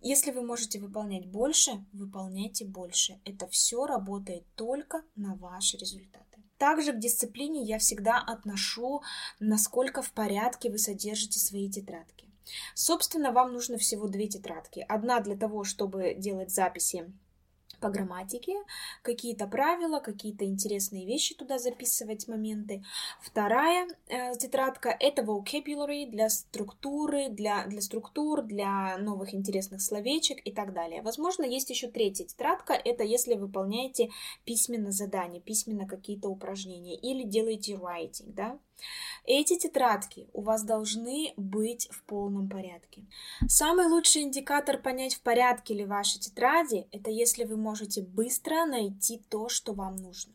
Если 0.00 0.30
вы 0.30 0.42
можете 0.42 0.80
выполнять 0.80 1.26
больше, 1.26 1.84
выполняйте 1.92 2.64
больше. 2.64 3.20
Это 3.24 3.46
все 3.48 3.86
работает 3.86 4.44
только 4.54 5.02
на 5.16 5.34
ваши 5.34 5.76
результаты. 5.76 6.24
Также 6.58 6.92
к 6.92 6.98
дисциплине 6.98 7.62
я 7.62 7.78
всегда 7.78 8.18
отношу, 8.18 9.02
насколько 9.40 10.02
в 10.02 10.12
порядке 10.12 10.70
вы 10.70 10.78
содержите 10.78 11.38
свои 11.38 11.70
тетрадки. 11.70 12.28
Собственно, 12.74 13.32
вам 13.32 13.52
нужно 13.52 13.78
всего 13.78 14.08
две 14.08 14.28
тетрадки. 14.28 14.84
Одна 14.88 15.20
для 15.20 15.36
того, 15.36 15.64
чтобы 15.64 16.14
делать 16.14 16.50
записи 16.50 17.12
по 17.78 17.88
грамматике, 17.88 18.54
какие-то 19.02 19.46
правила, 19.46 20.00
какие-то 20.00 20.44
интересные 20.44 21.06
вещи 21.06 21.34
туда 21.34 21.58
записывать, 21.58 22.28
моменты. 22.28 22.82
Вторая 23.20 23.88
э, 24.08 24.34
тетрадка— 24.36 24.94
это 25.00 25.22
vocabulary 25.22 26.06
для 26.06 26.28
структуры, 26.28 27.28
для, 27.28 27.66
для 27.66 27.80
структур, 27.80 28.42
для 28.42 28.98
новых 28.98 29.34
интересных 29.34 29.80
словечек 29.80 30.38
и 30.44 30.52
так 30.52 30.72
далее. 30.72 31.02
Возможно, 31.02 31.44
есть 31.44 31.70
еще 31.70 31.88
третья 31.88 32.24
тетрадка, 32.24 32.74
это 32.74 33.04
если 33.04 33.34
выполняете 33.34 34.10
письменно 34.44 34.92
задания, 34.92 35.40
письменно 35.40 35.86
какие-то 35.86 36.28
упражнения 36.28 36.96
или 36.96 37.24
делаете 37.24 37.74
writing, 37.74 38.32
да. 38.32 38.58
Эти 39.26 39.56
тетрадки 39.56 40.28
у 40.34 40.42
вас 40.42 40.64
должны 40.64 41.32
быть 41.36 41.88
в 41.90 42.02
полном 42.04 42.48
порядке. 42.48 43.04
Самый 43.48 43.86
лучший 43.86 44.22
индикатор 44.22 44.78
понять, 44.78 45.14
в 45.14 45.22
порядке 45.22 45.72
ли 45.72 45.86
ваши 45.86 46.18
тетради, 46.18 46.86
это 46.92 47.10
если 47.10 47.44
вы 47.44 47.56
можете 47.56 48.02
быстро 48.02 48.66
найти 48.66 49.22
то, 49.30 49.48
что 49.48 49.72
вам 49.72 49.96
нужно. 49.96 50.34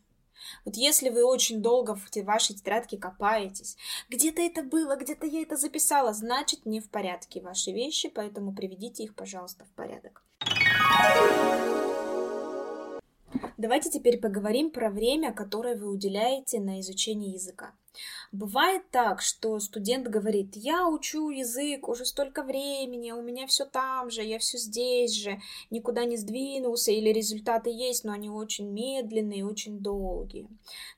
Вот 0.65 0.75
если 0.75 1.09
вы 1.09 1.23
очень 1.23 1.61
долго 1.61 1.95
в 1.95 2.09
вашей 2.23 2.55
тетрадке 2.55 2.97
копаетесь, 2.97 3.77
где-то 4.09 4.41
это 4.41 4.63
было, 4.63 4.95
где-то 4.95 5.27
я 5.27 5.41
это 5.41 5.55
записала, 5.55 6.13
значит 6.13 6.65
не 6.65 6.79
в 6.79 6.89
порядке 6.89 7.41
ваши 7.41 7.71
вещи, 7.71 8.09
поэтому 8.09 8.53
приведите 8.53 9.03
их, 9.03 9.15
пожалуйста, 9.15 9.65
в 9.65 9.69
порядок. 9.71 10.23
Давайте 13.57 13.89
теперь 13.89 14.19
поговорим 14.19 14.71
про 14.71 14.89
время, 14.89 15.33
которое 15.33 15.75
вы 15.75 15.89
уделяете 15.89 16.59
на 16.59 16.79
изучение 16.79 17.33
языка. 17.33 17.73
Бывает 18.31 18.83
так, 18.91 19.21
что 19.21 19.59
студент 19.59 20.07
говорит, 20.07 20.55
я 20.55 20.87
учу 20.87 21.31
язык 21.31 21.87
уже 21.87 22.05
столько 22.05 22.43
времени, 22.43 23.11
у 23.11 23.23
меня 23.23 23.47
все 23.47 23.65
там 23.65 24.11
же, 24.11 24.23
я 24.23 24.37
все 24.37 24.59
здесь 24.59 25.13
же, 25.15 25.41
никуда 25.71 26.05
не 26.05 26.15
сдвинулся, 26.15 26.91
или 26.91 27.09
результаты 27.09 27.71
есть, 27.71 28.03
но 28.03 28.11
они 28.11 28.29
очень 28.29 28.69
медленные, 28.69 29.45
очень 29.45 29.79
долгие. 29.79 30.47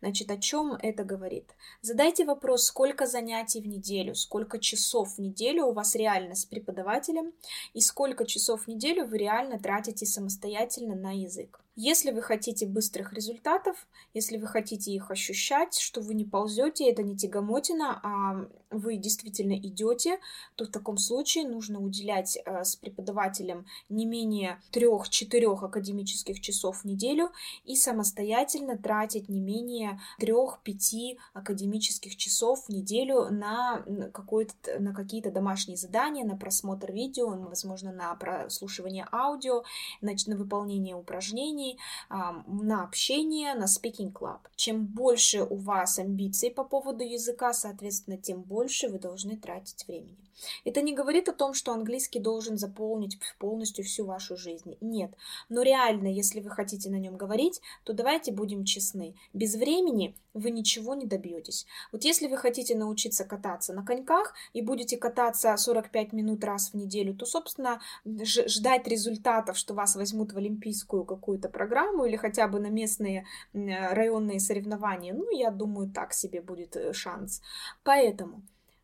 Значит, 0.01 0.29
о 0.29 0.37
чем 0.37 0.73
это 0.73 1.05
говорит? 1.05 1.45
Задайте 1.81 2.25
вопрос, 2.25 2.65
сколько 2.65 3.07
занятий 3.07 3.61
в 3.61 3.67
неделю, 3.67 4.13
сколько 4.13 4.59
часов 4.59 5.15
в 5.15 5.19
неделю 5.19 5.67
у 5.67 5.71
вас 5.71 5.95
реально 5.95 6.35
с 6.35 6.43
преподавателем, 6.43 7.31
и 7.73 7.79
сколько 7.79 8.25
часов 8.25 8.63
в 8.63 8.67
неделю 8.67 9.05
вы 9.05 9.17
реально 9.17 9.57
тратите 9.57 10.05
самостоятельно 10.05 10.95
на 10.95 11.11
язык. 11.11 11.60
Если 11.75 12.11
вы 12.11 12.21
хотите 12.21 12.65
быстрых 12.65 13.13
результатов, 13.13 13.87
если 14.13 14.37
вы 14.37 14.47
хотите 14.47 14.91
их 14.91 15.09
ощущать, 15.09 15.77
что 15.79 16.01
вы 16.01 16.15
не 16.15 16.25
ползете, 16.25 16.89
это 16.89 17.01
не 17.01 17.15
тягомотина, 17.15 17.99
а 18.03 18.47
вы 18.71 18.97
действительно 18.97 19.53
идете, 19.53 20.19
то 20.55 20.65
в 20.65 20.69
таком 20.69 20.97
случае 20.97 21.47
нужно 21.47 21.79
уделять 21.79 22.37
э, 22.43 22.63
с 22.63 22.75
преподавателем 22.75 23.65
не 23.89 24.05
менее 24.05 24.61
трех-четырех 24.71 25.63
академических 25.63 26.41
часов 26.41 26.81
в 26.81 26.85
неделю 26.85 27.31
и 27.63 27.75
самостоятельно 27.75 28.77
тратить 28.77 29.29
не 29.29 29.39
менее 29.39 29.99
трех-пяти 30.19 31.19
академических 31.33 32.15
часов 32.15 32.65
в 32.65 32.69
неделю 32.69 33.29
на, 33.29 33.83
на 33.85 34.93
какие-то 34.93 35.31
домашние 35.31 35.77
задания, 35.77 36.25
на 36.25 36.35
просмотр 36.35 36.91
видео, 36.91 37.29
возможно, 37.29 37.91
на 37.91 38.13
прослушивание 38.15 39.07
аудио, 39.11 39.63
на, 40.01 40.13
на 40.27 40.35
выполнение 40.35 40.95
упражнений, 40.95 41.60
упражнений, 41.61 41.79
на 42.09 42.83
общение, 42.83 43.55
на 43.55 43.65
speaking 43.65 44.11
club. 44.11 44.39
Чем 44.55 44.85
больше 44.85 45.43
у 45.43 45.55
вас 45.55 45.99
амбиций 45.99 46.51
по 46.51 46.63
поводу 46.63 47.03
языка, 47.03 47.53
соответственно, 47.53 48.17
тем 48.17 48.41
больше 48.41 48.89
вы 48.89 48.99
должны 48.99 49.37
тратить 49.37 49.87
времени. 49.87 50.30
Это 50.65 50.81
не 50.81 50.93
говорит 50.93 51.29
о 51.29 51.33
том, 51.33 51.53
что 51.53 51.73
английский 51.73 52.19
должен 52.19 52.57
заполнить 52.57 53.19
полностью 53.39 53.85
всю 53.85 54.05
вашу 54.05 54.37
жизнь. 54.37 54.77
Нет. 54.81 55.11
Но 55.49 55.61
реально, 55.61 56.07
если 56.07 56.39
вы 56.39 56.49
хотите 56.49 56.89
на 56.89 56.95
нем 56.95 57.17
говорить, 57.17 57.61
то 57.83 57.93
давайте 57.93 58.31
будем 58.31 58.65
честны. 58.65 59.15
Без 59.33 59.55
времени 59.55 60.15
вы 60.33 60.51
ничего 60.51 60.95
не 60.95 61.05
добьетесь. 61.05 61.65
Вот 61.91 62.03
если 62.03 62.27
вы 62.27 62.37
хотите 62.37 62.75
научиться 62.75 63.25
кататься 63.25 63.73
на 63.73 63.85
коньках 63.85 64.33
и 64.53 64.61
будете 64.61 64.97
кататься 64.97 65.55
45 65.55 66.13
минут 66.13 66.43
раз 66.43 66.71
в 66.71 66.73
неделю, 66.75 67.13
то, 67.13 67.25
собственно, 67.25 67.81
ждать 68.05 68.87
результатов, 68.87 69.57
что 69.57 69.73
вас 69.73 69.95
возьмут 69.95 70.33
в 70.33 70.37
олимпийскую 70.37 71.03
какую-то 71.03 71.49
программу 71.49 72.05
или 72.05 72.15
хотя 72.15 72.47
бы 72.47 72.59
на 72.59 72.67
местные 72.67 73.25
районные 73.53 74.39
соревнования, 74.39 75.13
ну, 75.13 75.29
я 75.31 75.51
думаю, 75.51 75.89
так 75.89 76.13
себе 76.13 76.41
будет 76.41 76.75
э, 76.75 76.93
шанс. 76.93 77.41
Поэтому 77.83 78.41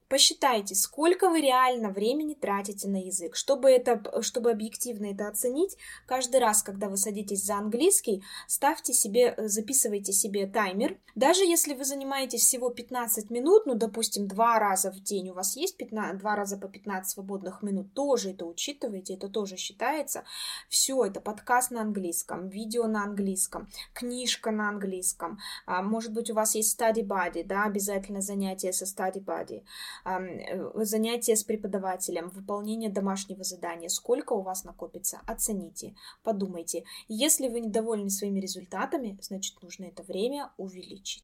Посчитайте, 0.09 0.73
сколько 0.73 1.29
вы 1.29 1.41
реально 1.41 1.89
времени 1.89 2.33
тратите 2.33 2.87
на 2.87 2.95
язык. 2.95 3.35
Чтобы, 3.35 3.69
это, 3.69 4.21
чтобы 4.21 4.51
объективно 4.51 5.07
это 5.07 5.27
оценить, 5.27 5.75
каждый 6.05 6.39
раз, 6.39 6.63
когда 6.63 6.87
вы 6.87 6.95
садитесь 6.95 7.43
за 7.43 7.55
английский, 7.57 8.23
ставьте 8.47 8.93
себе, 8.93 9.35
записывайте 9.37 10.13
себе 10.13 10.47
таймер. 10.47 10.97
Даже 11.15 11.43
если 11.43 11.73
вы 11.73 11.83
занимаетесь 11.83 12.41
всего 12.41 12.69
15 12.69 13.29
минут, 13.31 13.65
ну, 13.65 13.75
допустим, 13.75 14.29
два 14.29 14.59
раза 14.59 14.91
в 14.91 15.01
день, 15.01 15.31
у 15.31 15.33
вас 15.33 15.57
есть 15.57 15.75
15, 15.75 16.19
два 16.19 16.37
раза 16.37 16.57
по 16.57 16.69
15 16.69 17.11
свободных 17.11 17.61
минут, 17.61 17.93
тоже 17.93 18.29
это 18.29 18.45
учитывайте, 18.45 19.15
это 19.15 19.27
тоже 19.27 19.57
считается. 19.57 20.23
Все, 20.69 21.03
это 21.03 21.19
подкаст 21.19 21.71
на 21.71 21.81
английском, 21.81 22.47
видео 22.47 22.87
на 22.87 23.03
английском, 23.03 23.67
книжка 23.93 24.51
на 24.51 24.69
английском. 24.69 25.37
А, 25.65 25.81
может 25.81 26.13
быть, 26.13 26.29
у 26.29 26.33
вас 26.33 26.55
есть 26.55 26.79
study 26.79 27.05
buddy, 27.05 27.43
да, 27.43 27.63
обязательно 27.65 28.21
занятие 28.21 28.71
со 28.71 28.85
study 28.85 29.21
buddy 29.21 29.63
Э, 29.96 29.96
занятия 30.05 31.35
с 31.35 31.43
преподавателем, 31.43 32.29
выполнение 32.29 32.89
домашнего 32.89 33.43
задания, 33.43 33.89
сколько 33.89 34.33
у 34.33 34.41
вас 34.41 34.63
накопится, 34.63 35.19
оцените, 35.25 35.95
подумайте. 36.23 36.83
Если 37.07 37.47
вы 37.47 37.61
недовольны 37.61 38.09
своими 38.09 38.39
результатами, 38.39 39.17
значит 39.21 39.61
нужно 39.61 39.85
это 39.85 40.03
время 40.03 40.51
увеличить. 40.57 41.23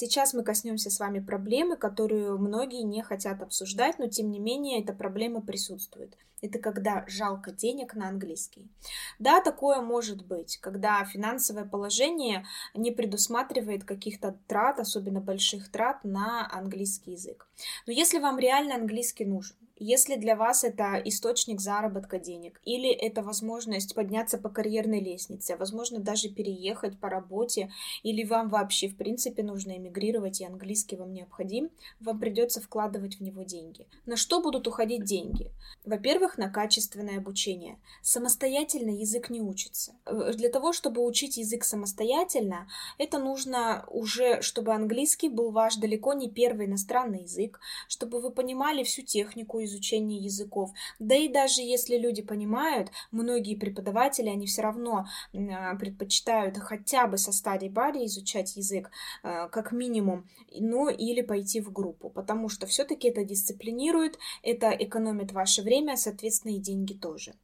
Сейчас 0.00 0.32
мы 0.32 0.42
коснемся 0.42 0.88
с 0.88 0.98
вами 0.98 1.20
проблемы, 1.20 1.76
которую 1.76 2.38
многие 2.38 2.84
не 2.84 3.02
хотят 3.02 3.42
обсуждать, 3.42 3.98
но 3.98 4.06
тем 4.06 4.30
не 4.30 4.38
менее 4.38 4.82
эта 4.82 4.94
проблема 4.94 5.42
присутствует. 5.42 6.16
Это 6.40 6.58
когда 6.58 7.04
жалко 7.06 7.52
денег 7.52 7.92
на 7.92 8.08
английский. 8.08 8.70
Да, 9.18 9.42
такое 9.42 9.82
может 9.82 10.26
быть, 10.26 10.56
когда 10.56 11.04
финансовое 11.04 11.66
положение 11.66 12.46
не 12.72 12.92
предусматривает 12.92 13.84
каких-то 13.84 14.38
трат, 14.46 14.80
особенно 14.80 15.20
больших 15.20 15.70
трат 15.70 16.02
на 16.02 16.50
английский 16.50 17.10
язык. 17.10 17.46
Но 17.86 17.92
если 17.92 18.20
вам 18.20 18.38
реально 18.38 18.76
английский 18.76 19.26
нужен, 19.26 19.58
если 19.80 20.16
для 20.16 20.36
вас 20.36 20.62
это 20.62 21.00
источник 21.04 21.60
заработка 21.60 22.18
денег 22.18 22.60
или 22.66 22.90
это 22.90 23.22
возможность 23.22 23.94
подняться 23.94 24.36
по 24.36 24.50
карьерной 24.50 25.00
лестнице, 25.00 25.56
возможно, 25.56 25.98
даже 25.98 26.28
переехать 26.28 27.00
по 27.00 27.08
работе, 27.08 27.72
или 28.02 28.22
вам 28.24 28.50
вообще, 28.50 28.88
в 28.88 28.96
принципе, 28.96 29.42
нужно 29.42 29.78
эмигрировать, 29.78 30.42
и 30.42 30.44
английский 30.44 30.96
вам 30.96 31.14
необходим, 31.14 31.70
вам 31.98 32.20
придется 32.20 32.60
вкладывать 32.60 33.16
в 33.16 33.22
него 33.22 33.42
деньги. 33.42 33.86
На 34.04 34.16
что 34.16 34.42
будут 34.42 34.68
уходить 34.68 35.04
деньги? 35.04 35.50
Во-первых, 35.86 36.36
на 36.36 36.50
качественное 36.50 37.16
обучение. 37.16 37.78
Самостоятельно 38.02 38.90
язык 38.90 39.30
не 39.30 39.40
учится. 39.40 39.94
Э, 40.04 40.32
для 40.34 40.50
того, 40.50 40.74
чтобы 40.74 41.02
учить 41.02 41.38
язык 41.38 41.64
самостоятельно, 41.64 42.68
это 42.98 43.18
нужно 43.18 43.86
уже, 43.88 44.42
чтобы 44.42 44.74
английский 44.74 45.30
был 45.30 45.52
ваш 45.52 45.76
далеко 45.76 46.12
не 46.12 46.28
первый 46.28 46.66
иностранный 46.66 47.22
язык, 47.22 47.60
чтобы 47.88 48.20
вы 48.20 48.30
понимали 48.30 48.84
всю 48.84 49.02
технику 49.02 49.58
изучения 49.70 50.18
языков. 50.18 50.70
Да 50.98 51.14
и 51.14 51.28
даже 51.28 51.62
если 51.62 51.96
люди 51.96 52.22
понимают, 52.22 52.90
многие 53.10 53.54
преподаватели, 53.54 54.28
они 54.28 54.46
все 54.46 54.62
равно 54.62 55.06
а, 55.32 55.74
предпочитают 55.76 56.58
хотя 56.58 57.06
бы 57.06 57.16
со 57.16 57.32
стадии 57.32 57.68
бади 57.68 58.04
изучать 58.04 58.56
язык, 58.56 58.90
а, 59.22 59.48
как 59.48 59.72
минимум, 59.72 60.28
ну 60.58 60.88
или 60.88 61.22
пойти 61.22 61.60
в 61.60 61.72
группу, 61.72 62.10
потому 62.10 62.48
что 62.48 62.66
все-таки 62.66 63.08
это 63.08 63.24
дисциплинирует, 63.24 64.18
это 64.42 64.70
экономит 64.70 65.32
ваше 65.32 65.62
время, 65.62 65.96
соответственно, 65.96 66.52
и 66.52 66.58
деньги 66.58 66.94
тоже. 66.94 67.34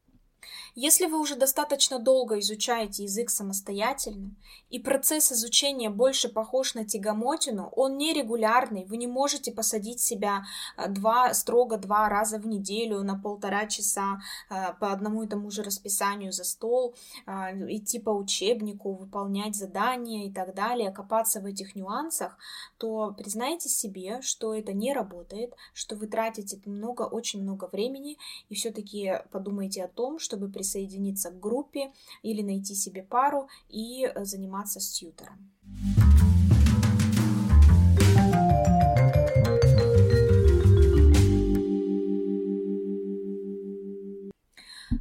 Если 0.74 1.06
вы 1.06 1.18
уже 1.18 1.36
достаточно 1.36 1.98
долго 1.98 2.38
изучаете 2.38 3.04
язык 3.04 3.30
самостоятельно, 3.30 4.34
и 4.68 4.78
процесс 4.78 5.32
изучения 5.32 5.90
больше 5.90 6.28
похож 6.28 6.74
на 6.74 6.84
тягомотину, 6.84 7.68
он 7.76 7.96
нерегулярный, 7.96 8.84
вы 8.84 8.96
не 8.96 9.06
можете 9.06 9.52
посадить 9.52 10.00
себя 10.00 10.44
э, 10.76 10.88
два, 10.88 11.32
строго 11.34 11.78
два 11.78 12.08
раза 12.08 12.38
в 12.38 12.46
неделю 12.46 13.02
на 13.02 13.18
полтора 13.18 13.66
часа 13.66 14.20
э, 14.50 14.74
по 14.80 14.92
одному 14.92 15.22
и 15.22 15.26
тому 15.26 15.50
же 15.50 15.62
расписанию 15.62 16.32
за 16.32 16.44
стол, 16.44 16.94
э, 17.26 17.30
идти 17.74 17.98
по 17.98 18.10
учебнику, 18.10 18.92
выполнять 18.92 19.56
задания 19.56 20.26
и 20.26 20.32
так 20.32 20.54
далее, 20.54 20.90
копаться 20.90 21.40
в 21.40 21.46
этих 21.46 21.74
нюансах, 21.74 22.36
то 22.78 23.14
признайте 23.16 23.68
себе, 23.68 24.20
что 24.20 24.54
это 24.54 24.72
не 24.72 24.92
работает, 24.92 25.54
что 25.72 25.96
вы 25.96 26.06
тратите 26.06 26.60
много, 26.66 27.02
очень 27.02 27.42
много 27.42 27.68
времени, 27.72 28.18
и 28.48 28.54
все-таки 28.54 29.22
подумайте 29.30 29.84
о 29.84 29.88
том, 29.88 30.18
чтобы 30.36 30.52
при 30.52 30.58
присоединиться 30.58 31.30
к 31.30 31.40
группе 31.40 31.92
или 32.22 32.42
найти 32.42 32.74
себе 32.74 33.02
пару 33.02 33.48
и 33.68 34.04
э, 34.04 34.24
заниматься 34.24 34.80
с 34.80 34.90
тьютором. 34.90 35.50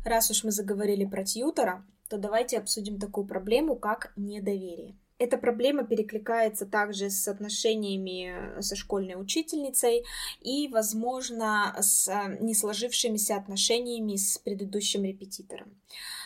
Раз 0.06 0.32
уж 0.32 0.44
мы 0.44 0.52
заговорили 0.52 1.06
про 1.06 1.24
тьютора, 1.26 1.86
то 2.10 2.18
давайте 2.18 2.60
обсудим 2.60 3.00
такую 3.00 3.28
проблему, 3.28 3.76
как 3.76 4.14
недоверие. 4.16 4.96
Эта 5.18 5.38
проблема 5.38 5.86
перекликается 5.86 6.66
также 6.66 7.10
с 7.10 7.28
отношениями 7.30 8.62
со 8.62 8.76
школьной 8.76 9.20
учительницей 9.20 10.04
и, 10.42 10.68
возможно, 10.68 11.74
с 11.80 12.10
э, 12.10 12.38
не 12.42 12.54
сложившимися 12.54 13.38
отношениями 13.38 14.18
с 14.18 14.38
предыдущим 14.38 15.06
репетитором. 15.06 15.74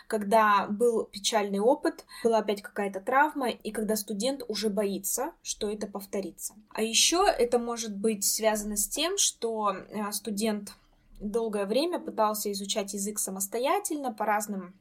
Когда 0.07 0.65
был 0.65 1.03
печальный 1.03 1.59
опыт, 1.59 2.03
была 2.23 2.39
опять 2.39 2.63
какая-то 2.63 2.99
травма, 2.99 3.49
и 3.49 3.69
когда 3.69 3.95
студент 3.95 4.41
уже 4.47 4.69
боится, 4.69 5.33
что 5.43 5.69
это 5.69 5.85
повторится. 5.85 6.55
А 6.69 6.81
еще 6.81 7.27
это 7.27 7.59
может 7.59 7.95
быть 7.95 8.25
связано 8.25 8.75
с 8.75 8.87
тем, 8.87 9.19
что 9.19 9.71
э, 9.71 10.11
студент 10.11 10.73
долгое 11.19 11.67
время 11.67 11.99
пытался 11.99 12.51
изучать 12.51 12.95
язык 12.95 13.19
самостоятельно 13.19 14.11
по 14.11 14.25
разным 14.25 14.73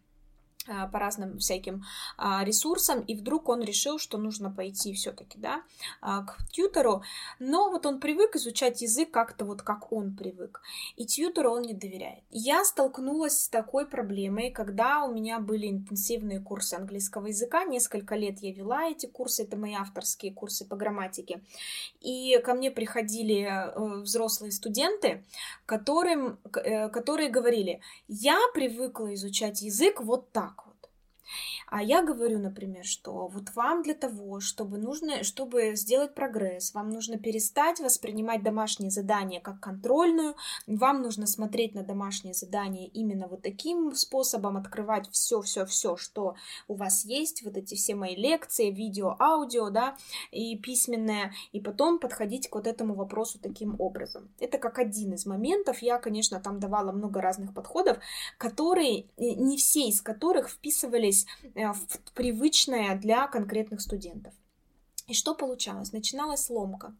по 0.93 0.99
разным 0.99 1.39
всяким 1.39 1.85
а, 2.17 2.45
ресурсам, 2.45 3.01
и 3.01 3.15
вдруг 3.15 3.49
он 3.49 3.63
решил, 3.63 3.99
что 3.99 4.19
нужно 4.19 4.51
пойти 4.51 4.93
все-таки, 4.93 5.39
да, 5.39 5.63
а, 6.01 6.25
к 6.25 6.39
тьютору, 6.51 7.03
но 7.39 7.71
вот 7.71 7.87
он 7.87 8.01
привык 8.01 8.37
изучать 8.37 8.83
язык 8.83 9.11
как-то 9.11 9.45
вот 9.45 9.63
как 9.63 9.93
он 9.93 10.17
привык, 10.17 10.61
и 10.97 11.07
тьютору 11.07 11.53
он 11.53 11.63
не 11.63 11.75
доверяет. 11.75 12.25
Я 12.31 12.65
столкнулась 12.65 13.45
с 13.45 13.49
такой 13.49 13.87
проблемой, 13.87 14.51
когда 14.51 15.05
у 15.05 15.13
меня 15.13 15.39
были 15.39 15.69
интенсивные 15.71 16.41
курсы 16.41 16.75
английского 16.75 17.27
языка, 17.27 17.65
несколько 17.65 18.15
лет 18.17 18.39
я 18.41 18.53
вела 18.53 18.89
эти 18.89 19.07
курсы, 19.07 19.45
это 19.45 19.57
мои 19.57 19.75
авторские 19.75 20.33
курсы 20.33 20.65
по 20.67 20.77
грамматике, 20.77 21.43
и 22.01 22.39
ко 22.45 22.55
мне 22.55 22.71
приходили 22.71 23.43
э, 23.43 24.01
взрослые 24.03 24.53
студенты, 24.53 25.25
которым, 25.67 26.39
э, 26.55 26.89
которые 26.89 27.31
говорили, 27.31 27.81
я 28.09 28.39
привыкла 28.55 29.15
изучать 29.15 29.63
язык 29.63 30.01
вот 30.01 30.31
так, 30.33 30.58
А 31.67 31.83
я 31.83 32.03
говорю, 32.03 32.39
например, 32.39 32.85
что 32.85 33.29
вот 33.29 33.55
вам 33.55 33.83
для 33.83 33.95
того, 33.95 34.41
чтобы 34.41 34.79
нужно, 34.79 35.25
чтобы 35.25 35.77
сделать 35.77 36.15
прогресс, 36.15 36.75
вам 36.75 36.91
нужно 36.91 37.19
перестать 37.19 37.81
воспринимать 37.81 38.43
домашние 38.43 38.91
задания 38.91 39.41
как 39.41 39.61
контрольную, 39.61 40.35
вам 40.67 41.03
нужно 41.03 41.27
смотреть 41.27 41.75
на 41.75 41.83
домашние 41.83 42.35
задания 42.35 42.89
именно 42.95 43.29
вот 43.29 43.43
таким 43.43 43.95
способом, 43.95 44.57
открывать 44.57 45.09
все, 45.11 45.43
все, 45.43 45.67
все, 45.67 45.97
что 45.97 46.37
у 46.69 46.75
вас 46.75 47.05
есть, 47.05 47.43
вот 47.43 47.57
эти 47.57 47.75
все 47.75 47.95
мои 47.95 48.17
лекции, 48.17 48.71
видео, 48.71 49.17
аудио, 49.19 49.71
да, 49.71 49.97
и 50.31 50.57
письменное, 50.57 51.33
и 51.53 51.61
потом 51.61 51.99
подходить 51.99 52.49
к 52.49 52.55
вот 52.55 52.67
этому 52.67 52.95
вопросу 52.95 53.39
таким 53.39 53.77
образом. 53.79 54.29
Это 54.41 54.59
как 54.59 54.79
один 54.79 55.15
из 55.15 55.27
моментов. 55.27 55.83
Я, 55.83 55.99
конечно, 55.99 56.41
там 56.41 56.61
давала 56.61 56.93
много 56.93 57.21
разных 57.21 57.55
подходов, 57.55 57.99
которые, 58.39 59.07
не 59.17 59.57
все 59.57 59.89
из 59.89 60.01
которых 60.01 60.49
вписывались 60.49 61.18
Э, 61.55 61.73
в 61.73 62.13
привычное 62.15 62.95
для 62.97 63.27
конкретных 63.27 63.81
студентов. 63.81 64.35
И 65.09 65.15
что 65.15 65.35
получалось? 65.35 65.93
Начиналась 65.93 66.51
ломка. 66.51 66.95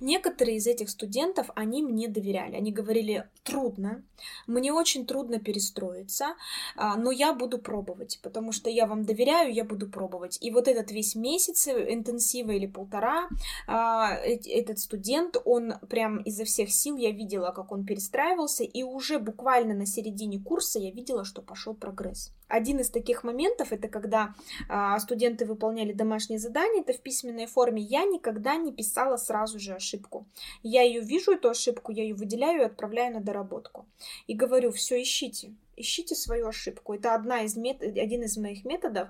Некоторые 0.00 0.56
из 0.56 0.66
этих 0.66 0.88
студентов, 0.88 1.50
они 1.54 1.82
мне 1.82 2.08
доверяли. 2.08 2.56
Они 2.56 2.72
говорили, 2.72 3.28
трудно, 3.44 4.02
мне 4.46 4.72
очень 4.72 5.04
трудно 5.04 5.38
перестроиться, 5.38 6.36
а, 6.74 6.96
но 6.96 7.10
я 7.10 7.34
буду 7.34 7.58
пробовать, 7.58 8.18
потому 8.22 8.52
что 8.52 8.70
я 8.70 8.86
вам 8.86 9.04
доверяю, 9.04 9.52
я 9.52 9.64
буду 9.64 9.90
пробовать. 9.90 10.38
И 10.40 10.50
вот 10.50 10.68
этот 10.68 10.90
весь 10.90 11.14
месяц 11.14 11.68
э, 11.68 11.92
интенсива 11.92 12.52
или 12.52 12.66
полтора, 12.66 13.28
а, 13.66 14.14
этот 14.14 14.78
студент, 14.78 15.36
он 15.44 15.74
прям 15.90 16.22
изо 16.22 16.44
всех 16.44 16.70
сил, 16.70 16.96
я 16.96 17.10
видела, 17.10 17.52
как 17.52 17.72
он 17.72 17.84
перестраивался, 17.84 18.64
и 18.64 18.82
уже 18.82 19.18
буквально 19.18 19.74
на 19.74 19.84
середине 19.84 20.40
курса 20.40 20.78
я 20.78 20.90
видела, 20.90 21.24
что 21.24 21.42
пошел 21.42 21.74
прогресс. 21.74 22.32
Один 22.48 22.80
из 22.80 22.90
таких 22.90 23.22
моментов, 23.22 23.72
это 23.72 23.88
когда 23.88 24.34
а, 24.68 24.98
студенты 24.98 25.44
выполняли 25.44 25.92
домашние 25.92 26.40
задания, 26.40 26.80
это 26.80 26.94
в 26.94 27.00
письменной 27.00 27.46
форме, 27.50 27.82
я 27.82 28.04
никогда 28.04 28.56
не 28.56 28.72
писала 28.72 29.16
сразу 29.16 29.58
же 29.58 29.74
ошибку. 29.74 30.26
Я 30.62 30.82
ее 30.82 31.00
вижу, 31.00 31.32
эту 31.32 31.50
ошибку, 31.50 31.92
я 31.92 32.02
ее 32.02 32.14
выделяю 32.14 32.62
и 32.62 32.64
отправляю 32.64 33.14
на 33.14 33.20
доработку. 33.20 33.86
И 34.26 34.34
говорю, 34.34 34.70
все, 34.70 35.02
ищите, 35.02 35.54
ищите 35.76 36.14
свою 36.14 36.48
ошибку. 36.48 36.94
Это 36.94 37.14
одна 37.14 37.42
из 37.42 37.56
мет... 37.56 37.82
один 37.82 38.22
из 38.22 38.36
моих 38.36 38.64
методов, 38.64 39.08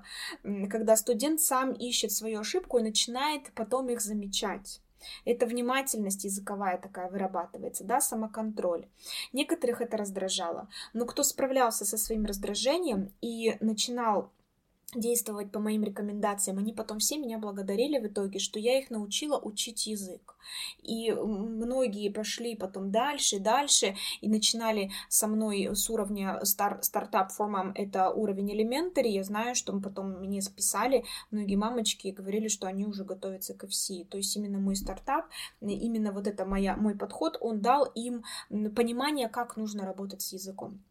когда 0.69 0.95
студент 0.95 1.41
сам 1.41 1.73
ищет 1.73 2.11
свою 2.11 2.39
ошибку 2.39 2.79
и 2.79 2.83
начинает 2.83 3.51
потом 3.53 3.89
их 3.89 4.01
замечать. 4.01 4.81
Это 5.25 5.45
внимательность 5.45 6.23
языковая 6.23 6.77
такая 6.77 7.09
вырабатывается, 7.09 7.83
да, 7.83 8.01
самоконтроль. 8.01 8.87
Некоторых 9.33 9.81
это 9.81 9.97
раздражало. 9.97 10.67
Но 10.93 11.05
кто 11.05 11.23
справлялся 11.23 11.85
со 11.85 11.97
своим 11.97 12.25
раздражением 12.25 13.11
и 13.21 13.57
начинал 13.59 14.31
действовать 14.93 15.51
по 15.51 15.59
моим 15.59 15.83
рекомендациям. 15.83 16.57
Они 16.57 16.73
потом 16.73 16.99
все 16.99 17.17
меня 17.17 17.37
благодарили 17.37 17.99
в 17.99 18.07
итоге, 18.07 18.39
что 18.39 18.59
я 18.59 18.79
их 18.79 18.89
научила 18.89 19.37
учить 19.37 19.87
язык. 19.87 20.35
И 20.81 21.11
многие 21.11 22.09
пошли 22.09 22.55
потом 22.55 22.91
дальше, 22.91 23.39
дальше, 23.39 23.95
и 24.21 24.27
начинали 24.27 24.91
со 25.07 25.27
мной 25.27 25.69
с 25.73 25.89
уровня 25.89 26.39
стар, 26.43 26.79
стартап 26.81 27.31
формам, 27.31 27.71
это 27.75 28.09
уровень 28.09 28.51
элементари. 28.51 29.09
Я 29.09 29.23
знаю, 29.23 29.55
что 29.55 29.79
потом 29.79 30.19
мне 30.19 30.41
списали 30.41 31.05
многие 31.29 31.55
мамочки 31.55 32.07
и 32.07 32.11
говорили, 32.11 32.47
что 32.47 32.67
они 32.67 32.85
уже 32.85 33.05
готовятся 33.05 33.53
к 33.53 33.63
FC. 33.63 34.05
То 34.05 34.17
есть 34.17 34.35
именно 34.35 34.59
мой 34.59 34.75
стартап, 34.75 35.27
именно 35.61 36.11
вот 36.11 36.27
это 36.27 36.45
моя, 36.45 36.75
мой 36.75 36.95
подход, 36.95 37.37
он 37.39 37.61
дал 37.61 37.85
им 37.85 38.23
понимание, 38.75 39.29
как 39.29 39.55
нужно 39.57 39.85
работать 39.85 40.21
с 40.21 40.33
языком. 40.33 40.81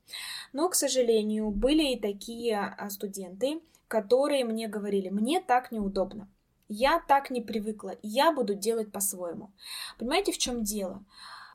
Но, 0.52 0.68
к 0.68 0.74
сожалению, 0.74 1.50
были 1.50 1.92
и 1.92 2.00
такие 2.00 2.58
а, 2.58 2.90
студенты, 2.90 3.60
которые 3.88 4.44
мне 4.44 4.68
говорили, 4.68 5.08
мне 5.08 5.40
так 5.40 5.72
неудобно, 5.72 6.28
я 6.68 7.02
так 7.08 7.30
не 7.30 7.40
привыкла, 7.40 7.96
я 8.02 8.32
буду 8.32 8.54
делать 8.54 8.92
по-своему. 8.92 9.50
Понимаете, 9.98 10.32
в 10.32 10.38
чем 10.38 10.62
дело? 10.62 11.04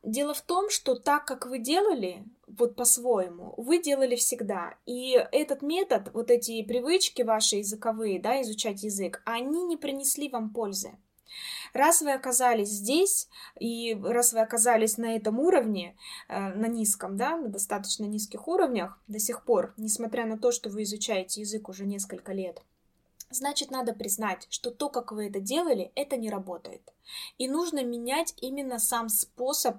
Дело 0.03 0.33
в 0.33 0.41
том, 0.41 0.69
что 0.69 0.95
так, 0.95 1.25
как 1.25 1.47
вы 1.47 1.57
делали, 1.57 2.25
вот 2.45 2.75
по-своему, 2.75 3.55
вы 3.57 3.81
делали 3.81 4.15
всегда. 4.15 4.75
И 4.85 5.11
этот 5.31 5.61
метод, 5.61 6.11
вот 6.13 6.29
эти 6.29 6.61
привычки 6.61 7.23
ваши 7.23 7.55
языковые, 7.55 8.21
да, 8.21 8.41
изучать 8.41 8.83
язык, 8.83 9.23
они 9.25 9.63
не 9.63 9.77
принесли 9.77 10.29
вам 10.29 10.51
пользы. 10.51 10.91
Раз 11.73 12.01
вы 12.01 12.13
оказались 12.13 12.69
здесь, 12.69 13.27
и 13.59 13.95
раз 14.01 14.33
вы 14.33 14.39
оказались 14.39 14.97
на 14.97 15.15
этом 15.15 15.39
уровне, 15.39 15.95
э, 16.27 16.53
на 16.53 16.67
низком, 16.67 17.17
да, 17.17 17.37
на 17.37 17.49
достаточно 17.49 18.05
низких 18.05 18.47
уровнях 18.47 18.99
до 19.07 19.19
сих 19.19 19.43
пор, 19.43 19.73
несмотря 19.77 20.25
на 20.25 20.37
то, 20.37 20.51
что 20.51 20.69
вы 20.69 20.83
изучаете 20.83 21.41
язык 21.41 21.69
уже 21.69 21.85
несколько 21.85 22.33
лет, 22.33 22.61
значит, 23.29 23.71
надо 23.71 23.93
признать, 23.93 24.47
что 24.49 24.71
то, 24.71 24.89
как 24.89 25.11
вы 25.11 25.27
это 25.27 25.39
делали, 25.39 25.91
это 25.95 26.17
не 26.17 26.29
работает. 26.29 26.81
И 27.37 27.47
нужно 27.47 27.83
менять 27.83 28.33
именно 28.41 28.79
сам 28.79 29.09
способ 29.09 29.77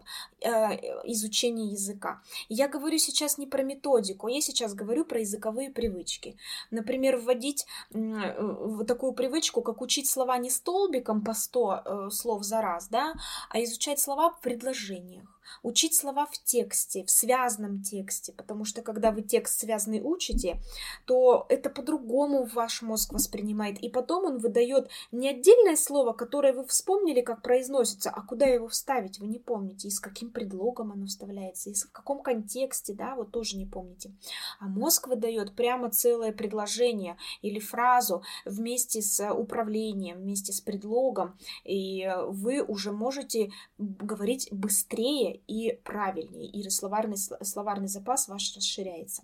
изучения 1.05 1.73
языка. 1.73 2.23
Я 2.49 2.69
говорю 2.69 2.99
сейчас 2.99 3.39
не 3.39 3.47
про 3.47 3.63
методику, 3.63 4.29
я 4.29 4.41
сейчас 4.41 4.75
говорю 4.75 5.05
про 5.05 5.21
языковые 5.21 5.71
привычки. 5.71 6.37
Например, 6.71 7.17
вводить 7.17 7.67
э, 7.93 8.85
такую 8.87 9.13
привычку, 9.13 9.63
как 9.63 9.81
учить 9.81 10.09
слова 10.09 10.39
не 10.39 10.51
столбиком 10.51 11.23
по 11.25 11.35
100 11.35 11.83
э, 11.85 12.11
слов 12.11 12.45
за 12.45 12.61
раз, 12.61 12.89
да, 12.89 13.15
а 13.51 13.63
изучать 13.63 14.01
слова 14.01 14.31
в 14.31 14.41
предложениях 14.41 15.37
учить 15.63 15.95
слова 15.95 16.27
в 16.27 16.39
тексте, 16.39 17.05
в 17.05 17.11
связанном 17.11 17.83
тексте, 17.83 18.33
потому 18.33 18.65
что 18.65 18.83
когда 18.83 19.11
вы 19.11 19.23
текст 19.23 19.61
связанный 19.61 20.01
учите, 20.03 20.61
то 21.07 21.47
это 21.49 21.71
по-другому 21.71 22.45
ваш 22.45 22.83
мозг 22.83 23.13
воспринимает, 23.13 23.79
и 23.79 23.89
потом 23.89 24.25
он 24.25 24.39
выдает 24.39 24.89
не 25.13 25.29
отдельное 25.29 25.77
слово, 25.77 26.13
которое 26.13 26.53
вы 26.53 26.65
вспомнили, 26.67 27.21
как 27.21 27.43
произносится, 27.43 28.11
а 28.11 28.23
куда 28.23 28.47
его 28.47 28.69
вставить, 28.69 29.19
вы 29.19 29.27
не 29.27 29.39
помните, 29.39 29.89
и 29.89 29.91
с 29.91 30.01
каким 30.01 30.31
предлогом 30.37 30.92
оно 30.92 31.07
вставляется, 31.07 31.70
и 31.70 31.75
в 31.75 31.90
каком 31.92 32.22
контексте, 32.22 32.92
да, 32.92 33.14
вот 33.14 33.31
тоже 33.31 33.57
не 33.57 33.64
помните. 33.64 34.12
А 34.61 34.68
мозг 34.68 35.09
выдает 35.09 35.57
прямо 35.57 35.88
целое 35.88 36.31
предложение 36.31 37.16
или 37.40 37.59
фразу 37.59 38.22
вместе 38.44 39.01
с 39.01 39.33
управлением, 39.33 40.18
вместе 40.18 40.53
с 40.53 40.61
предлогом, 40.61 41.38
и 41.64 42.07
вы 42.29 42.62
уже 42.62 42.92
можете 42.92 43.51
говорить 43.79 44.49
быстрее 44.53 45.40
и 45.46 45.72
правильнее, 45.85 46.51
и 46.51 46.68
словарный, 46.68 47.16
словарный 47.16 47.88
запас 47.88 48.29
ваш 48.29 48.55
расширяется. 48.55 49.22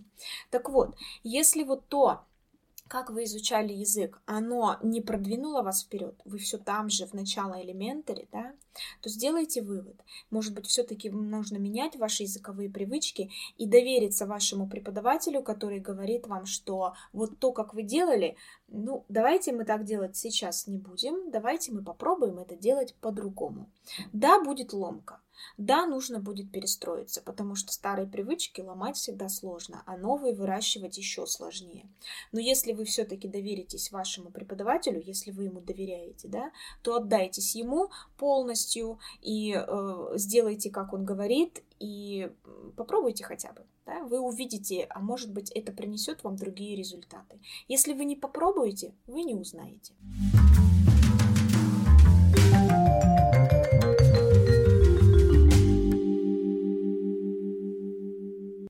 Так 0.51 0.71
вот, 0.71 0.97
если 1.23 1.63
вот 1.63 1.87
то, 1.89 2.25
как 2.93 3.09
вы 3.09 3.25
изучали 3.25 3.73
язык, 3.73 4.21
оно 4.27 4.77
не 4.83 5.01
продвинуло 5.01 5.63
вас 5.63 5.83
вперед, 5.83 6.15
вы 6.27 6.37
все 6.37 6.59
там 6.59 6.91
же 6.91 7.07
в 7.07 7.15
начало 7.15 7.59
элементаре, 7.63 8.29
да, 8.31 8.53
то 9.01 9.09
сделайте 9.09 9.63
вывод. 9.63 9.97
Может 10.29 10.53
быть, 10.53 10.67
все-таки 10.67 11.09
нужно 11.09 11.57
менять 11.57 11.97
ваши 11.97 12.25
языковые 12.25 12.69
привычки 12.69 13.31
и 13.57 13.67
довериться 13.67 14.27
вашему 14.27 14.69
преподавателю, 14.69 15.43
который 15.43 15.81
говорит 15.81 16.27
вам, 16.27 16.45
что 16.45 16.93
вот 17.15 17.39
то, 17.39 17.53
как 17.53 17.73
вы 17.73 17.83
делали, 17.83 18.37
ну, 18.73 19.05
давайте 19.09 19.53
мы 19.53 19.65
так 19.65 19.85
делать 19.85 20.17
сейчас 20.17 20.67
не 20.67 20.79
будем, 20.79 21.31
давайте 21.31 21.73
мы 21.73 21.83
попробуем 21.83 22.39
это 22.39 22.57
делать 22.57 22.95
по-другому. 23.01 23.71
Да, 24.13 24.43
будет 24.43 24.73
ломка, 24.73 25.21
да, 25.59 25.87
нужно 25.87 26.21
будет 26.21 26.51
перестроиться, 26.51 27.21
потому 27.21 27.55
что 27.55 27.73
старые 27.73 28.07
привычки 28.07 28.61
ломать 28.61 28.97
всегда 28.97 29.29
сложно, 29.29 29.83
а 29.87 29.97
новые 29.97 30.35
выращивать 30.35 30.97
еще 30.99 31.27
сложнее. 31.27 31.87
Но 32.33 32.41
если 32.41 32.73
вы 32.73 32.85
все-таки 32.85 33.29
доверитесь 33.29 33.93
вашему 33.93 34.31
преподавателю, 34.31 35.03
если 35.05 35.31
вы 35.31 35.45
ему 35.45 35.61
доверяете, 35.61 36.29
да, 36.29 36.51
то 36.83 36.97
отдайтесь 36.97 37.55
ему 37.55 37.91
полностью 38.17 38.99
и 39.21 39.55
э, 39.55 40.13
сделайте, 40.15 40.71
как 40.71 40.93
он 40.93 41.05
говорит, 41.05 41.63
и 41.83 42.31
попробуйте 42.77 43.25
хотя 43.25 43.53
бы. 43.53 43.67
Да, 43.85 44.05
вы 44.05 44.21
увидите, 44.21 44.87
а 44.89 45.01
может 45.01 45.33
быть 45.33 45.51
это 45.51 45.73
принесет 45.73 46.23
вам 46.23 46.37
другие 46.37 46.77
результаты. 46.77 47.41
Если 47.67 47.93
вы 47.93 48.05
не 48.05 48.15
попробуете, 48.15 48.95
вы 49.07 49.25
не 49.25 49.35
узнаете. 49.35 49.95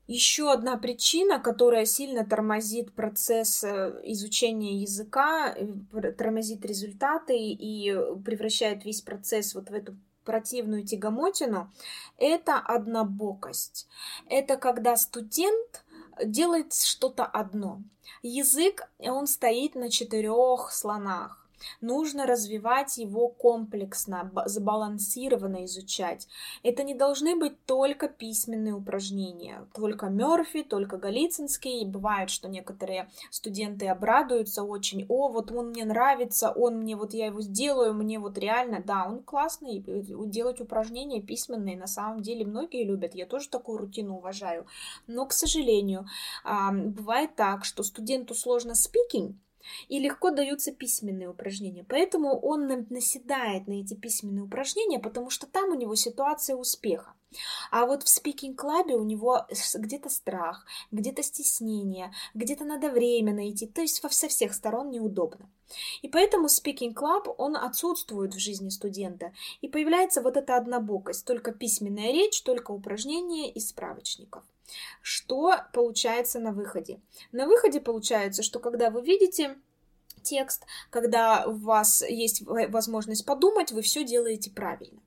Еще 0.07 0.51
одна 0.51 0.77
причина, 0.77 1.39
которая 1.39 1.85
сильно 1.85 2.23
тормозит 2.23 2.93
процесс 2.93 3.63
э, 3.63 3.99
изучения 4.03 4.81
языка, 4.81 5.55
э, 5.55 6.11
тормозит 6.11 6.65
результаты 6.65 7.35
и 7.35 7.95
превращает 8.23 8.85
весь 8.85 9.01
процесс 9.01 9.55
вот 9.55 9.71
в 9.71 9.73
эту 9.73 9.95
противную 10.23 10.85
тягомотину, 10.85 11.71
это 12.17 12.57
однобокость. 12.59 13.87
Это 14.27 14.57
когда 14.57 14.95
студент 14.97 15.83
делает 16.23 16.73
что-то 16.73 17.25
одно. 17.25 17.81
Язык, 18.21 18.89
он 18.99 19.27
стоит 19.27 19.75
на 19.75 19.89
четырех 19.89 20.71
слонах. 20.71 21.42
Нужно 21.81 22.25
развивать 22.25 22.97
его 22.97 23.27
комплексно, 23.27 24.31
сбалансированно 24.45 25.65
изучать. 25.65 26.27
Это 26.63 26.83
не 26.83 26.93
должны 26.93 27.35
быть 27.35 27.63
только 27.65 28.07
письменные 28.07 28.73
упражнения, 28.73 29.67
только 29.73 30.07
Мерфи, 30.07 30.63
только 30.63 30.97
Голицынский. 30.97 31.85
Бывает, 31.85 32.29
что 32.29 32.49
некоторые 32.49 33.09
студенты 33.29 33.87
обрадуются 33.87 34.63
очень, 34.63 35.05
о, 35.09 35.29
вот 35.29 35.51
он 35.51 35.69
мне 35.69 35.85
нравится, 35.85 36.51
он 36.51 36.79
мне, 36.79 36.95
вот 36.95 37.13
я 37.13 37.27
его 37.27 37.41
сделаю, 37.41 37.93
мне 37.93 38.19
вот 38.19 38.37
реально, 38.37 38.81
да, 38.85 39.05
он 39.05 39.23
классный, 39.23 39.83
делать 40.27 40.61
упражнения 40.61 41.21
письменные, 41.21 41.77
на 41.77 41.87
самом 41.87 42.21
деле 42.21 42.45
многие 42.45 42.83
любят, 42.83 43.15
я 43.15 43.25
тоже 43.25 43.49
такую 43.49 43.77
рутину 43.77 44.17
уважаю. 44.17 44.65
Но, 45.07 45.25
к 45.25 45.33
сожалению, 45.33 46.05
бывает 46.43 47.35
так, 47.35 47.65
что 47.65 47.83
студенту 47.83 48.35
сложно 48.35 48.75
спикинг, 48.75 49.35
и 49.87 49.99
легко 49.99 50.31
даются 50.31 50.71
письменные 50.71 51.29
упражнения. 51.29 51.85
Поэтому 51.87 52.39
он 52.39 52.67
наседает 52.89 53.67
на 53.67 53.81
эти 53.81 53.93
письменные 53.93 54.43
упражнения, 54.43 54.99
потому 54.99 55.29
что 55.29 55.47
там 55.47 55.69
у 55.69 55.75
него 55.75 55.95
ситуация 55.95 56.55
успеха. 56.55 57.13
А 57.71 57.85
вот 57.85 58.03
в 58.03 58.09
спикинг-клабе 58.09 58.95
у 58.95 59.03
него 59.03 59.47
где-то 59.73 60.09
страх, 60.09 60.65
где-то 60.91 61.23
стеснение, 61.23 62.13
где-то 62.33 62.63
надо 62.63 62.89
время 62.89 63.33
найти, 63.33 63.65
то 63.65 63.81
есть 63.81 64.03
со 64.07 64.27
всех 64.27 64.53
сторон 64.53 64.91
неудобно. 64.91 65.49
И 66.03 66.07
поэтому 66.07 66.47
Club, 66.47 67.33
он 67.37 67.57
отсутствует 67.57 68.35
в 68.35 68.39
жизни 68.39 68.69
студента, 68.69 69.33
и 69.61 69.67
появляется 69.67 70.21
вот 70.21 70.37
эта 70.37 70.55
однобокость, 70.57 71.25
только 71.25 71.51
письменная 71.51 72.11
речь, 72.11 72.43
только 72.43 72.71
упражнения 72.71 73.51
из 73.51 73.69
справочников. 73.69 74.43
Что 75.01 75.55
получается 75.73 76.39
на 76.39 76.51
выходе? 76.51 76.99
На 77.31 77.45
выходе 77.45 77.79
получается, 77.79 78.43
что 78.43 78.59
когда 78.59 78.89
вы 78.89 79.01
видите 79.01 79.57
текст, 80.23 80.65
когда 80.89 81.45
у 81.45 81.53
вас 81.53 82.01
есть 82.01 82.43
возможность 82.45 83.25
подумать, 83.25 83.71
вы 83.71 83.81
все 83.81 84.03
делаете 84.03 84.51
правильно. 84.51 85.01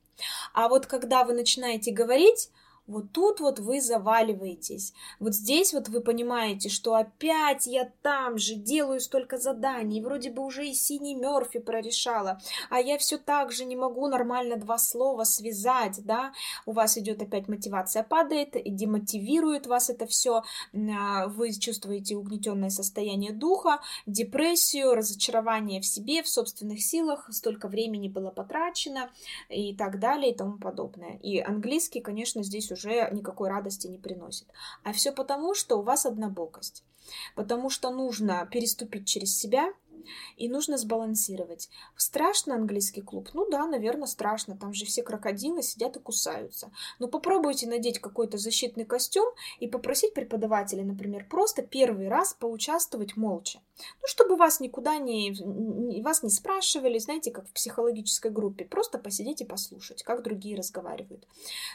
А 0.52 0.68
вот 0.68 0.86
когда 0.86 1.24
вы 1.24 1.32
начинаете 1.32 1.92
говорить, 1.92 2.50
вот 2.86 3.12
тут 3.12 3.40
вот 3.40 3.58
вы 3.58 3.80
заваливаетесь. 3.80 4.92
Вот 5.18 5.34
здесь 5.34 5.72
вот 5.72 5.88
вы 5.88 6.00
понимаете, 6.00 6.68
что 6.68 6.94
опять 6.94 7.66
я 7.66 7.90
там 8.02 8.38
же 8.38 8.54
делаю 8.54 9.00
столько 9.00 9.38
заданий, 9.38 10.00
вроде 10.00 10.30
бы 10.30 10.44
уже 10.44 10.68
и 10.68 10.74
синий 10.74 11.14
Мерфи 11.14 11.58
прорешала, 11.58 12.40
а 12.70 12.80
я 12.80 12.96
все 12.98 13.18
так 13.18 13.52
же 13.52 13.64
не 13.64 13.76
могу 13.76 14.06
нормально 14.06 14.56
два 14.56 14.78
слова 14.78 15.24
связать, 15.24 16.04
да, 16.04 16.32
у 16.64 16.72
вас 16.72 16.96
идет 16.96 17.22
опять 17.22 17.48
мотивация 17.48 18.02
падает, 18.04 18.54
и 18.54 18.70
демотивирует 18.70 19.66
вас 19.66 19.90
это 19.90 20.06
все, 20.06 20.44
а, 20.74 21.26
вы 21.26 21.52
чувствуете 21.52 22.16
угнетенное 22.16 22.70
состояние 22.70 23.32
духа, 23.32 23.80
депрессию, 24.06 24.94
разочарование 24.94 25.80
в 25.80 25.86
себе, 25.86 26.22
в 26.22 26.28
собственных 26.28 26.80
силах, 26.80 27.28
столько 27.32 27.66
времени 27.68 28.08
было 28.08 28.30
потрачено 28.30 29.10
и 29.48 29.74
так 29.74 29.98
далее 29.98 30.32
и 30.32 30.36
тому 30.36 30.58
подобное. 30.58 31.18
И 31.22 31.38
английский, 31.38 32.00
конечно, 32.00 32.42
здесь 32.42 32.70
уже 32.70 32.75
никакой 33.10 33.48
радости 33.48 33.86
не 33.86 33.98
приносит. 33.98 34.48
А 34.84 34.92
все 34.92 35.12
потому, 35.12 35.54
что 35.54 35.78
у 35.78 35.82
вас 35.82 36.06
однобокость. 36.06 36.84
Потому 37.34 37.70
что 37.70 37.90
нужно 37.90 38.46
переступить 38.50 39.06
через 39.06 39.36
себя– 39.36 39.72
и 40.36 40.48
нужно 40.48 40.78
сбалансировать. 40.78 41.68
Страшно 41.96 42.54
английский 42.54 43.02
клуб? 43.02 43.30
Ну 43.34 43.48
да, 43.50 43.66
наверное, 43.66 44.06
страшно. 44.06 44.56
Там 44.56 44.72
же 44.72 44.84
все 44.84 45.02
крокодилы 45.02 45.62
сидят 45.62 45.96
и 45.96 46.00
кусаются. 46.00 46.70
Но 46.98 47.08
попробуйте 47.08 47.66
надеть 47.66 47.98
какой-то 47.98 48.38
защитный 48.38 48.84
костюм 48.84 49.28
и 49.58 49.68
попросить 49.68 50.14
преподавателя, 50.14 50.84
например, 50.84 51.26
просто 51.28 51.62
первый 51.62 52.08
раз 52.08 52.34
поучаствовать 52.34 53.16
молча. 53.16 53.60
Ну, 53.78 54.08
чтобы 54.08 54.36
вас 54.36 54.60
никуда 54.60 54.98
не... 54.98 56.02
вас 56.02 56.22
не 56.22 56.30
спрашивали, 56.30 56.98
знаете, 56.98 57.30
как 57.30 57.48
в 57.48 57.52
психологической 57.52 58.30
группе. 58.30 58.64
Просто 58.64 58.98
посидеть 58.98 59.40
и 59.40 59.44
послушать, 59.44 60.02
как 60.02 60.22
другие 60.22 60.56
разговаривают. 60.56 61.26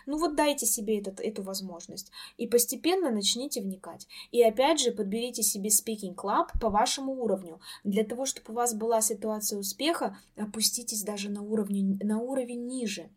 Ну 0.06 0.18
вот 0.18 0.36
дайте 0.36 0.66
себе 0.66 1.00
этот, 1.00 1.20
эту 1.20 1.44
возможность. 1.44 2.12
И 2.38 2.48
постепенно 2.48 3.12
начните 3.12 3.62
вникать. 3.62 4.08
И 4.32 4.42
опять 4.42 4.80
же, 4.80 4.92
подберите 4.92 5.44
себе 5.44 5.70
speaking 5.70 6.16
club 6.16 6.48
по 6.60 6.70
вашему 6.70 7.22
уровню. 7.22 7.60
Для 7.84 8.04
того, 8.04 8.26
чтобы 8.26 8.54
у 8.54 8.56
вас 8.56 8.74
была 8.74 9.02
ситуация 9.02 9.60
успеха, 9.60 10.18
опуститесь 10.36 11.04
даже 11.04 11.30
на, 11.30 11.42
уровне, 11.42 11.98
на 12.02 12.20
уровень 12.20 12.68
ниже. 12.68 13.10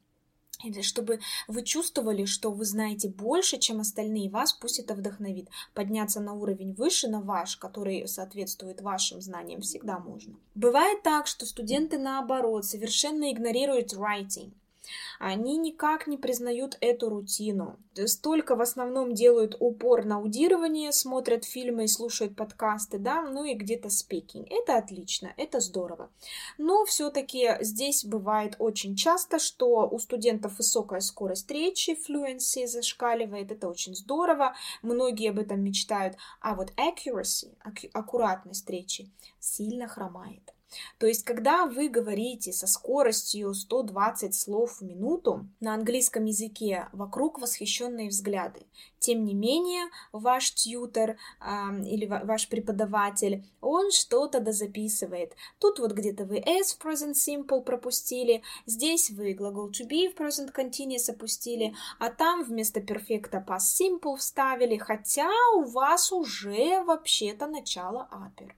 Чтобы 0.82 1.20
вы 1.48 1.62
чувствовали, 1.62 2.24
что 2.24 2.50
вы 2.50 2.64
знаете 2.64 3.08
больше, 3.08 3.58
чем 3.58 3.80
остальные, 3.80 4.30
вас 4.30 4.52
пусть 4.52 4.78
это 4.78 4.94
вдохновит. 4.94 5.48
Подняться 5.74 6.20
на 6.20 6.32
уровень 6.32 6.74
выше, 6.74 7.08
на 7.08 7.20
ваш, 7.20 7.56
который 7.56 8.06
соответствует 8.08 8.80
вашим 8.80 9.20
знаниям, 9.20 9.60
всегда 9.60 9.98
можно. 9.98 10.34
Бывает 10.54 11.02
так, 11.02 11.26
что 11.26 11.46
студенты 11.46 11.98
наоборот 11.98 12.64
совершенно 12.64 13.32
игнорируют 13.32 13.92
writing 13.92 14.52
они 15.18 15.56
никак 15.56 16.06
не 16.06 16.16
признают 16.16 16.76
эту 16.80 17.08
рутину. 17.08 17.78
Столько 18.06 18.56
в 18.56 18.60
основном 18.60 19.14
делают 19.14 19.56
упор 19.60 20.04
на 20.04 20.16
аудирование, 20.16 20.92
смотрят 20.92 21.44
фильмы 21.44 21.84
и 21.84 21.88
слушают 21.88 22.36
подкасты, 22.36 22.98
да, 22.98 23.22
ну 23.22 23.44
и 23.44 23.54
где-то 23.54 23.90
спикинг. 23.90 24.46
Это 24.50 24.76
отлично, 24.76 25.32
это 25.36 25.60
здорово. 25.60 26.10
Но 26.58 26.84
все-таки 26.84 27.56
здесь 27.60 28.04
бывает 28.04 28.56
очень 28.58 28.96
часто, 28.96 29.38
что 29.38 29.88
у 29.88 29.98
студентов 29.98 30.58
высокая 30.58 31.00
скорость 31.00 31.50
речи, 31.50 31.96
fluency 32.08 32.66
зашкаливает, 32.66 33.52
это 33.52 33.68
очень 33.68 33.94
здорово, 33.94 34.54
многие 34.82 35.30
об 35.30 35.38
этом 35.38 35.62
мечтают, 35.62 36.16
а 36.40 36.54
вот 36.54 36.72
accuracy, 36.76 37.54
аккуратность 37.92 38.68
речи 38.68 39.10
сильно 39.38 39.88
хромает. 39.88 40.53
То 40.98 41.06
есть, 41.06 41.24
когда 41.24 41.66
вы 41.66 41.88
говорите 41.88 42.52
со 42.52 42.66
скоростью 42.66 43.54
120 43.54 44.34
слов 44.34 44.80
в 44.80 44.84
минуту 44.84 45.46
на 45.60 45.74
английском 45.74 46.24
языке, 46.24 46.88
вокруг 46.92 47.40
восхищенные 47.40 48.08
взгляды. 48.08 48.66
Тем 48.98 49.24
не 49.24 49.34
менее, 49.34 49.90
ваш 50.12 50.54
тьютер 50.54 51.18
э, 51.40 51.84
или 51.84 52.06
ваш 52.06 52.48
преподаватель, 52.48 53.44
он 53.60 53.90
что-то 53.90 54.40
дозаписывает. 54.40 55.34
Тут 55.58 55.78
вот 55.78 55.92
где-то 55.92 56.24
вы 56.24 56.38
s 56.38 56.72
в 56.72 56.84
present 56.84 57.12
simple 57.12 57.62
пропустили, 57.62 58.42
здесь 58.64 59.10
вы 59.10 59.34
глагол 59.34 59.68
to 59.68 59.86
be 59.86 60.08
в 60.10 60.18
present 60.18 60.54
continuous 60.54 61.10
опустили, 61.10 61.74
а 61.98 62.08
там 62.08 62.44
вместо 62.44 62.80
перфекта 62.80 63.44
past 63.46 63.78
simple 63.78 64.16
вставили, 64.16 64.78
хотя 64.78 65.28
у 65.56 65.64
вас 65.64 66.10
уже 66.10 66.82
вообще-то 66.84 67.46
начало 67.46 68.08
апер. 68.10 68.56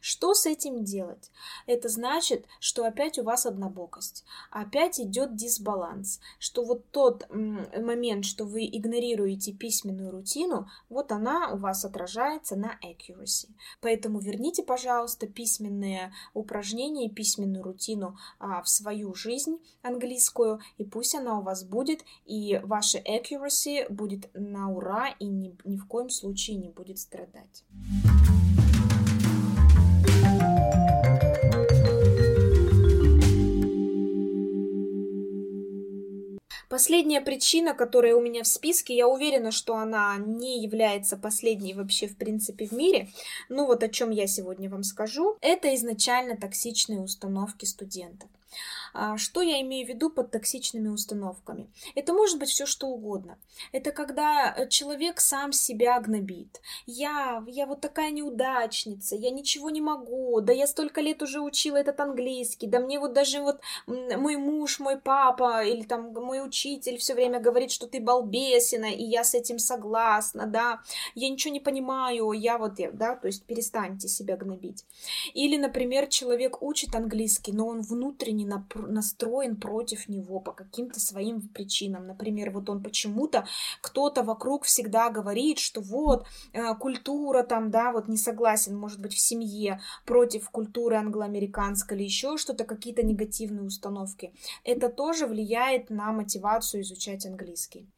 Что 0.00 0.34
с 0.34 0.46
этим 0.46 0.84
делать? 0.84 1.30
Это 1.66 1.88
значит, 1.88 2.46
что 2.60 2.84
опять 2.84 3.18
у 3.18 3.22
вас 3.22 3.46
однобокость, 3.46 4.24
опять 4.50 5.00
идет 5.00 5.36
дисбаланс, 5.36 6.20
что 6.38 6.64
вот 6.64 6.90
тот 6.90 7.28
момент, 7.30 8.24
что 8.24 8.44
вы 8.44 8.66
игнорируете 8.66 9.52
письменную 9.52 10.10
рутину, 10.10 10.68
вот 10.88 11.12
она 11.12 11.52
у 11.52 11.56
вас 11.56 11.84
отражается 11.84 12.56
на 12.56 12.78
accuracy. 12.82 13.48
Поэтому 13.80 14.18
верните, 14.18 14.62
пожалуйста, 14.62 15.26
письменные 15.26 16.12
упражнения, 16.32 17.08
письменную 17.08 17.62
рутину 17.62 18.16
а, 18.38 18.62
в 18.62 18.68
свою 18.68 19.14
жизнь 19.14 19.58
английскую, 19.82 20.60
и 20.78 20.84
пусть 20.84 21.14
она 21.14 21.38
у 21.38 21.42
вас 21.42 21.64
будет, 21.64 22.04
и 22.26 22.60
ваша 22.64 22.98
accuracy 22.98 23.88
будет 23.88 24.30
на 24.34 24.70
ура 24.70 25.14
и 25.18 25.26
ни, 25.26 25.56
ни 25.64 25.76
в 25.76 25.86
коем 25.86 26.10
случае 26.10 26.56
не 26.56 26.68
будет 26.68 26.98
страдать. 26.98 27.64
Последняя 36.74 37.20
причина, 37.20 37.72
которая 37.72 38.16
у 38.16 38.20
меня 38.20 38.42
в 38.42 38.48
списке, 38.48 38.96
я 38.96 39.06
уверена, 39.06 39.52
что 39.52 39.76
она 39.76 40.16
не 40.18 40.60
является 40.60 41.16
последней 41.16 41.72
вообще 41.72 42.08
в 42.08 42.16
принципе 42.16 42.66
в 42.66 42.72
мире, 42.72 43.10
ну 43.48 43.66
вот 43.66 43.84
о 43.84 43.88
чем 43.88 44.10
я 44.10 44.26
сегодня 44.26 44.68
вам 44.68 44.82
скажу, 44.82 45.36
это 45.40 45.72
изначально 45.76 46.36
токсичные 46.36 46.98
установки 46.98 47.64
студентов. 47.64 48.28
А, 48.96 49.18
что 49.18 49.42
я 49.42 49.60
имею 49.60 49.84
в 49.84 49.88
виду 49.88 50.08
под 50.08 50.30
токсичными 50.30 50.86
установками? 50.86 51.68
Это 51.96 52.12
может 52.12 52.38
быть 52.38 52.48
все 52.48 52.64
что 52.64 52.86
угодно. 52.86 53.38
Это 53.72 53.90
когда 53.90 54.54
э, 54.56 54.68
человек 54.68 55.20
сам 55.20 55.52
себя 55.52 55.98
гнобит. 55.98 56.60
Я, 56.86 57.42
я 57.48 57.66
вот 57.66 57.80
такая 57.80 58.12
неудачница, 58.12 59.16
я 59.16 59.30
ничего 59.30 59.70
не 59.70 59.80
могу, 59.80 60.40
да 60.40 60.52
я 60.52 60.68
столько 60.68 61.00
лет 61.00 61.22
уже 61.22 61.40
учила 61.40 61.76
этот 61.76 61.98
английский, 61.98 62.68
да 62.68 62.78
мне 62.78 63.00
вот 63.00 63.14
даже 63.14 63.40
вот 63.40 63.60
мой 63.88 64.36
муж, 64.36 64.78
мой 64.78 64.96
папа 64.96 65.64
или 65.64 65.82
там 65.82 66.12
мой 66.12 66.46
учитель 66.46 66.98
все 66.98 67.14
время 67.14 67.40
говорит, 67.40 67.72
что 67.72 67.88
ты 67.88 67.98
балбесина, 68.00 68.86
и 68.86 69.02
я 69.02 69.24
с 69.24 69.34
этим 69.34 69.58
согласна, 69.58 70.46
да, 70.46 70.82
я 71.16 71.28
ничего 71.28 71.52
не 71.52 71.60
понимаю, 71.60 72.30
я 72.30 72.58
вот, 72.58 72.74
да, 72.92 73.16
то 73.16 73.26
есть 73.26 73.42
перестаньте 73.44 74.06
себя 74.06 74.36
гнобить. 74.36 74.84
Или, 75.34 75.56
например, 75.56 76.06
человек 76.06 76.62
учит 76.62 76.94
английский, 76.94 77.52
но 77.52 77.66
он 77.66 77.80
внутренне 77.80 78.46
напружен, 78.46 78.83
настроен 78.86 79.56
против 79.56 80.08
него 80.08 80.40
по 80.40 80.52
каким-то 80.52 81.00
своим 81.00 81.40
причинам. 81.40 82.06
Например, 82.06 82.50
вот 82.50 82.68
он 82.68 82.82
почему-то, 82.82 83.46
кто-то 83.80 84.22
вокруг 84.22 84.64
всегда 84.64 85.10
говорит, 85.10 85.58
что 85.58 85.80
вот 85.80 86.26
э, 86.52 86.74
культура 86.74 87.42
там, 87.42 87.70
да, 87.70 87.92
вот 87.92 88.08
не 88.08 88.16
согласен, 88.16 88.76
может 88.76 89.00
быть, 89.00 89.14
в 89.14 89.18
семье 89.18 89.80
против 90.04 90.50
культуры 90.50 90.96
англоамериканской 90.96 91.96
или 91.96 92.04
еще 92.04 92.36
что-то, 92.36 92.64
какие-то 92.64 93.02
негативные 93.02 93.64
установки. 93.64 94.32
Это 94.64 94.88
тоже 94.88 95.26
влияет 95.26 95.90
на 95.90 96.12
мотивацию 96.12 96.82
изучать 96.82 97.26
английский. 97.26 97.88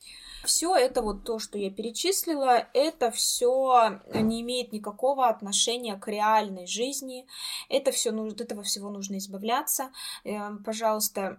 Все 0.46 0.76
это 0.76 1.02
вот 1.02 1.24
то, 1.24 1.40
что 1.40 1.59
я 1.59 1.70
перечислила, 1.70 2.68
это 2.72 3.11
все 3.11 4.00
не 4.14 4.42
имеет 4.42 4.72
никакого 4.72 5.28
отношения 5.28 5.96
к 5.96 6.06
реальной 6.06 6.66
жизни. 6.66 7.26
Это 7.68 7.90
все, 7.90 8.11
от 8.11 8.40
этого 8.40 8.62
всего 8.62 8.88
нужно 8.88 9.18
избавляться. 9.18 9.90
Эм, 10.24 10.62
пожалуйста, 10.62 11.38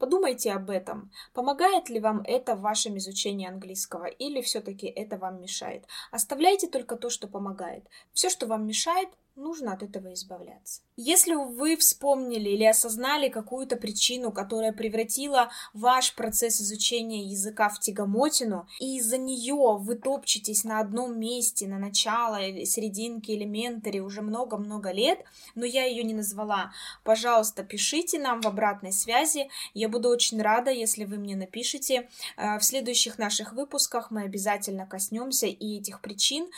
Подумайте 0.00 0.52
об 0.52 0.70
этом. 0.70 1.10
Помогает 1.34 1.90
ли 1.90 2.00
вам 2.00 2.22
это 2.26 2.54
в 2.54 2.62
вашем 2.62 2.96
изучении 2.96 3.46
английского 3.46 4.06
или 4.06 4.40
все-таки 4.40 4.86
это 4.86 5.18
вам 5.18 5.42
мешает? 5.42 5.84
Оставляйте 6.10 6.68
только 6.68 6.96
то, 6.96 7.10
что 7.10 7.28
помогает. 7.28 7.84
Все, 8.14 8.30
что 8.30 8.46
вам 8.46 8.66
мешает, 8.66 9.10
нужно 9.36 9.72
от 9.72 9.82
этого 9.82 10.12
избавляться. 10.12 10.82
Если 10.96 11.34
вы 11.34 11.76
вспомнили 11.76 12.50
или 12.50 12.64
осознали 12.64 13.28
какую-то 13.28 13.76
причину, 13.76 14.32
которая 14.32 14.72
превратила 14.72 15.50
ваш 15.72 16.14
процесс 16.14 16.60
изучения 16.60 17.24
языка 17.24 17.68
в 17.68 17.80
тягомотину, 17.80 18.66
и 18.80 18.98
из-за 18.98 19.16
нее 19.16 19.78
вы 19.78 19.94
топчетесь 19.94 20.64
на 20.64 20.80
одном 20.80 21.18
месте, 21.18 21.66
на 21.66 21.78
начало, 21.78 22.38
серединке, 22.66 23.34
элементаре 23.34 24.00
уже 24.00 24.20
много-много 24.22 24.90
лет, 24.92 25.24
но 25.54 25.64
я 25.64 25.84
ее 25.84 26.02
не 26.02 26.14
назвала, 26.14 26.72
пожалуйста, 27.04 27.62
пишите 27.62 28.18
нам 28.18 28.40
в 28.40 28.46
обратной 28.46 28.92
связи. 28.92 29.48
Я 29.74 29.88
буду 29.88 30.08
очень 30.08 30.40
рада, 30.42 30.70
если 30.70 31.04
вы 31.04 31.16
мне 31.16 31.36
напишите. 31.36 32.08
Э, 32.36 32.58
в 32.58 32.64
следующих 32.64 33.18
наших 33.18 33.52
выпусках 33.52 34.10
мы 34.10 34.22
обязательно 34.22 34.86
коснемся 34.86 35.46
и 35.46 35.78
этих 35.78 36.00
причин 36.00 36.50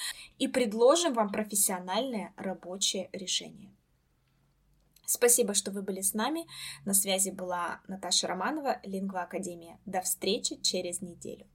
и 0.42 0.48
предложим 0.48 1.14
вам 1.14 1.30
профессиональное 1.30 2.32
рабочее 2.36 3.08
решение. 3.12 3.70
Спасибо, 5.06 5.54
что 5.54 5.70
вы 5.70 5.82
были 5.82 6.00
с 6.00 6.14
нами. 6.14 6.46
На 6.84 6.94
связи 6.94 7.30
была 7.30 7.80
Наташа 7.86 8.26
Романова, 8.26 8.80
Лингва 8.82 9.22
Академия. 9.22 9.78
До 9.86 10.00
встречи 10.00 10.60
через 10.60 11.00
неделю. 11.00 11.46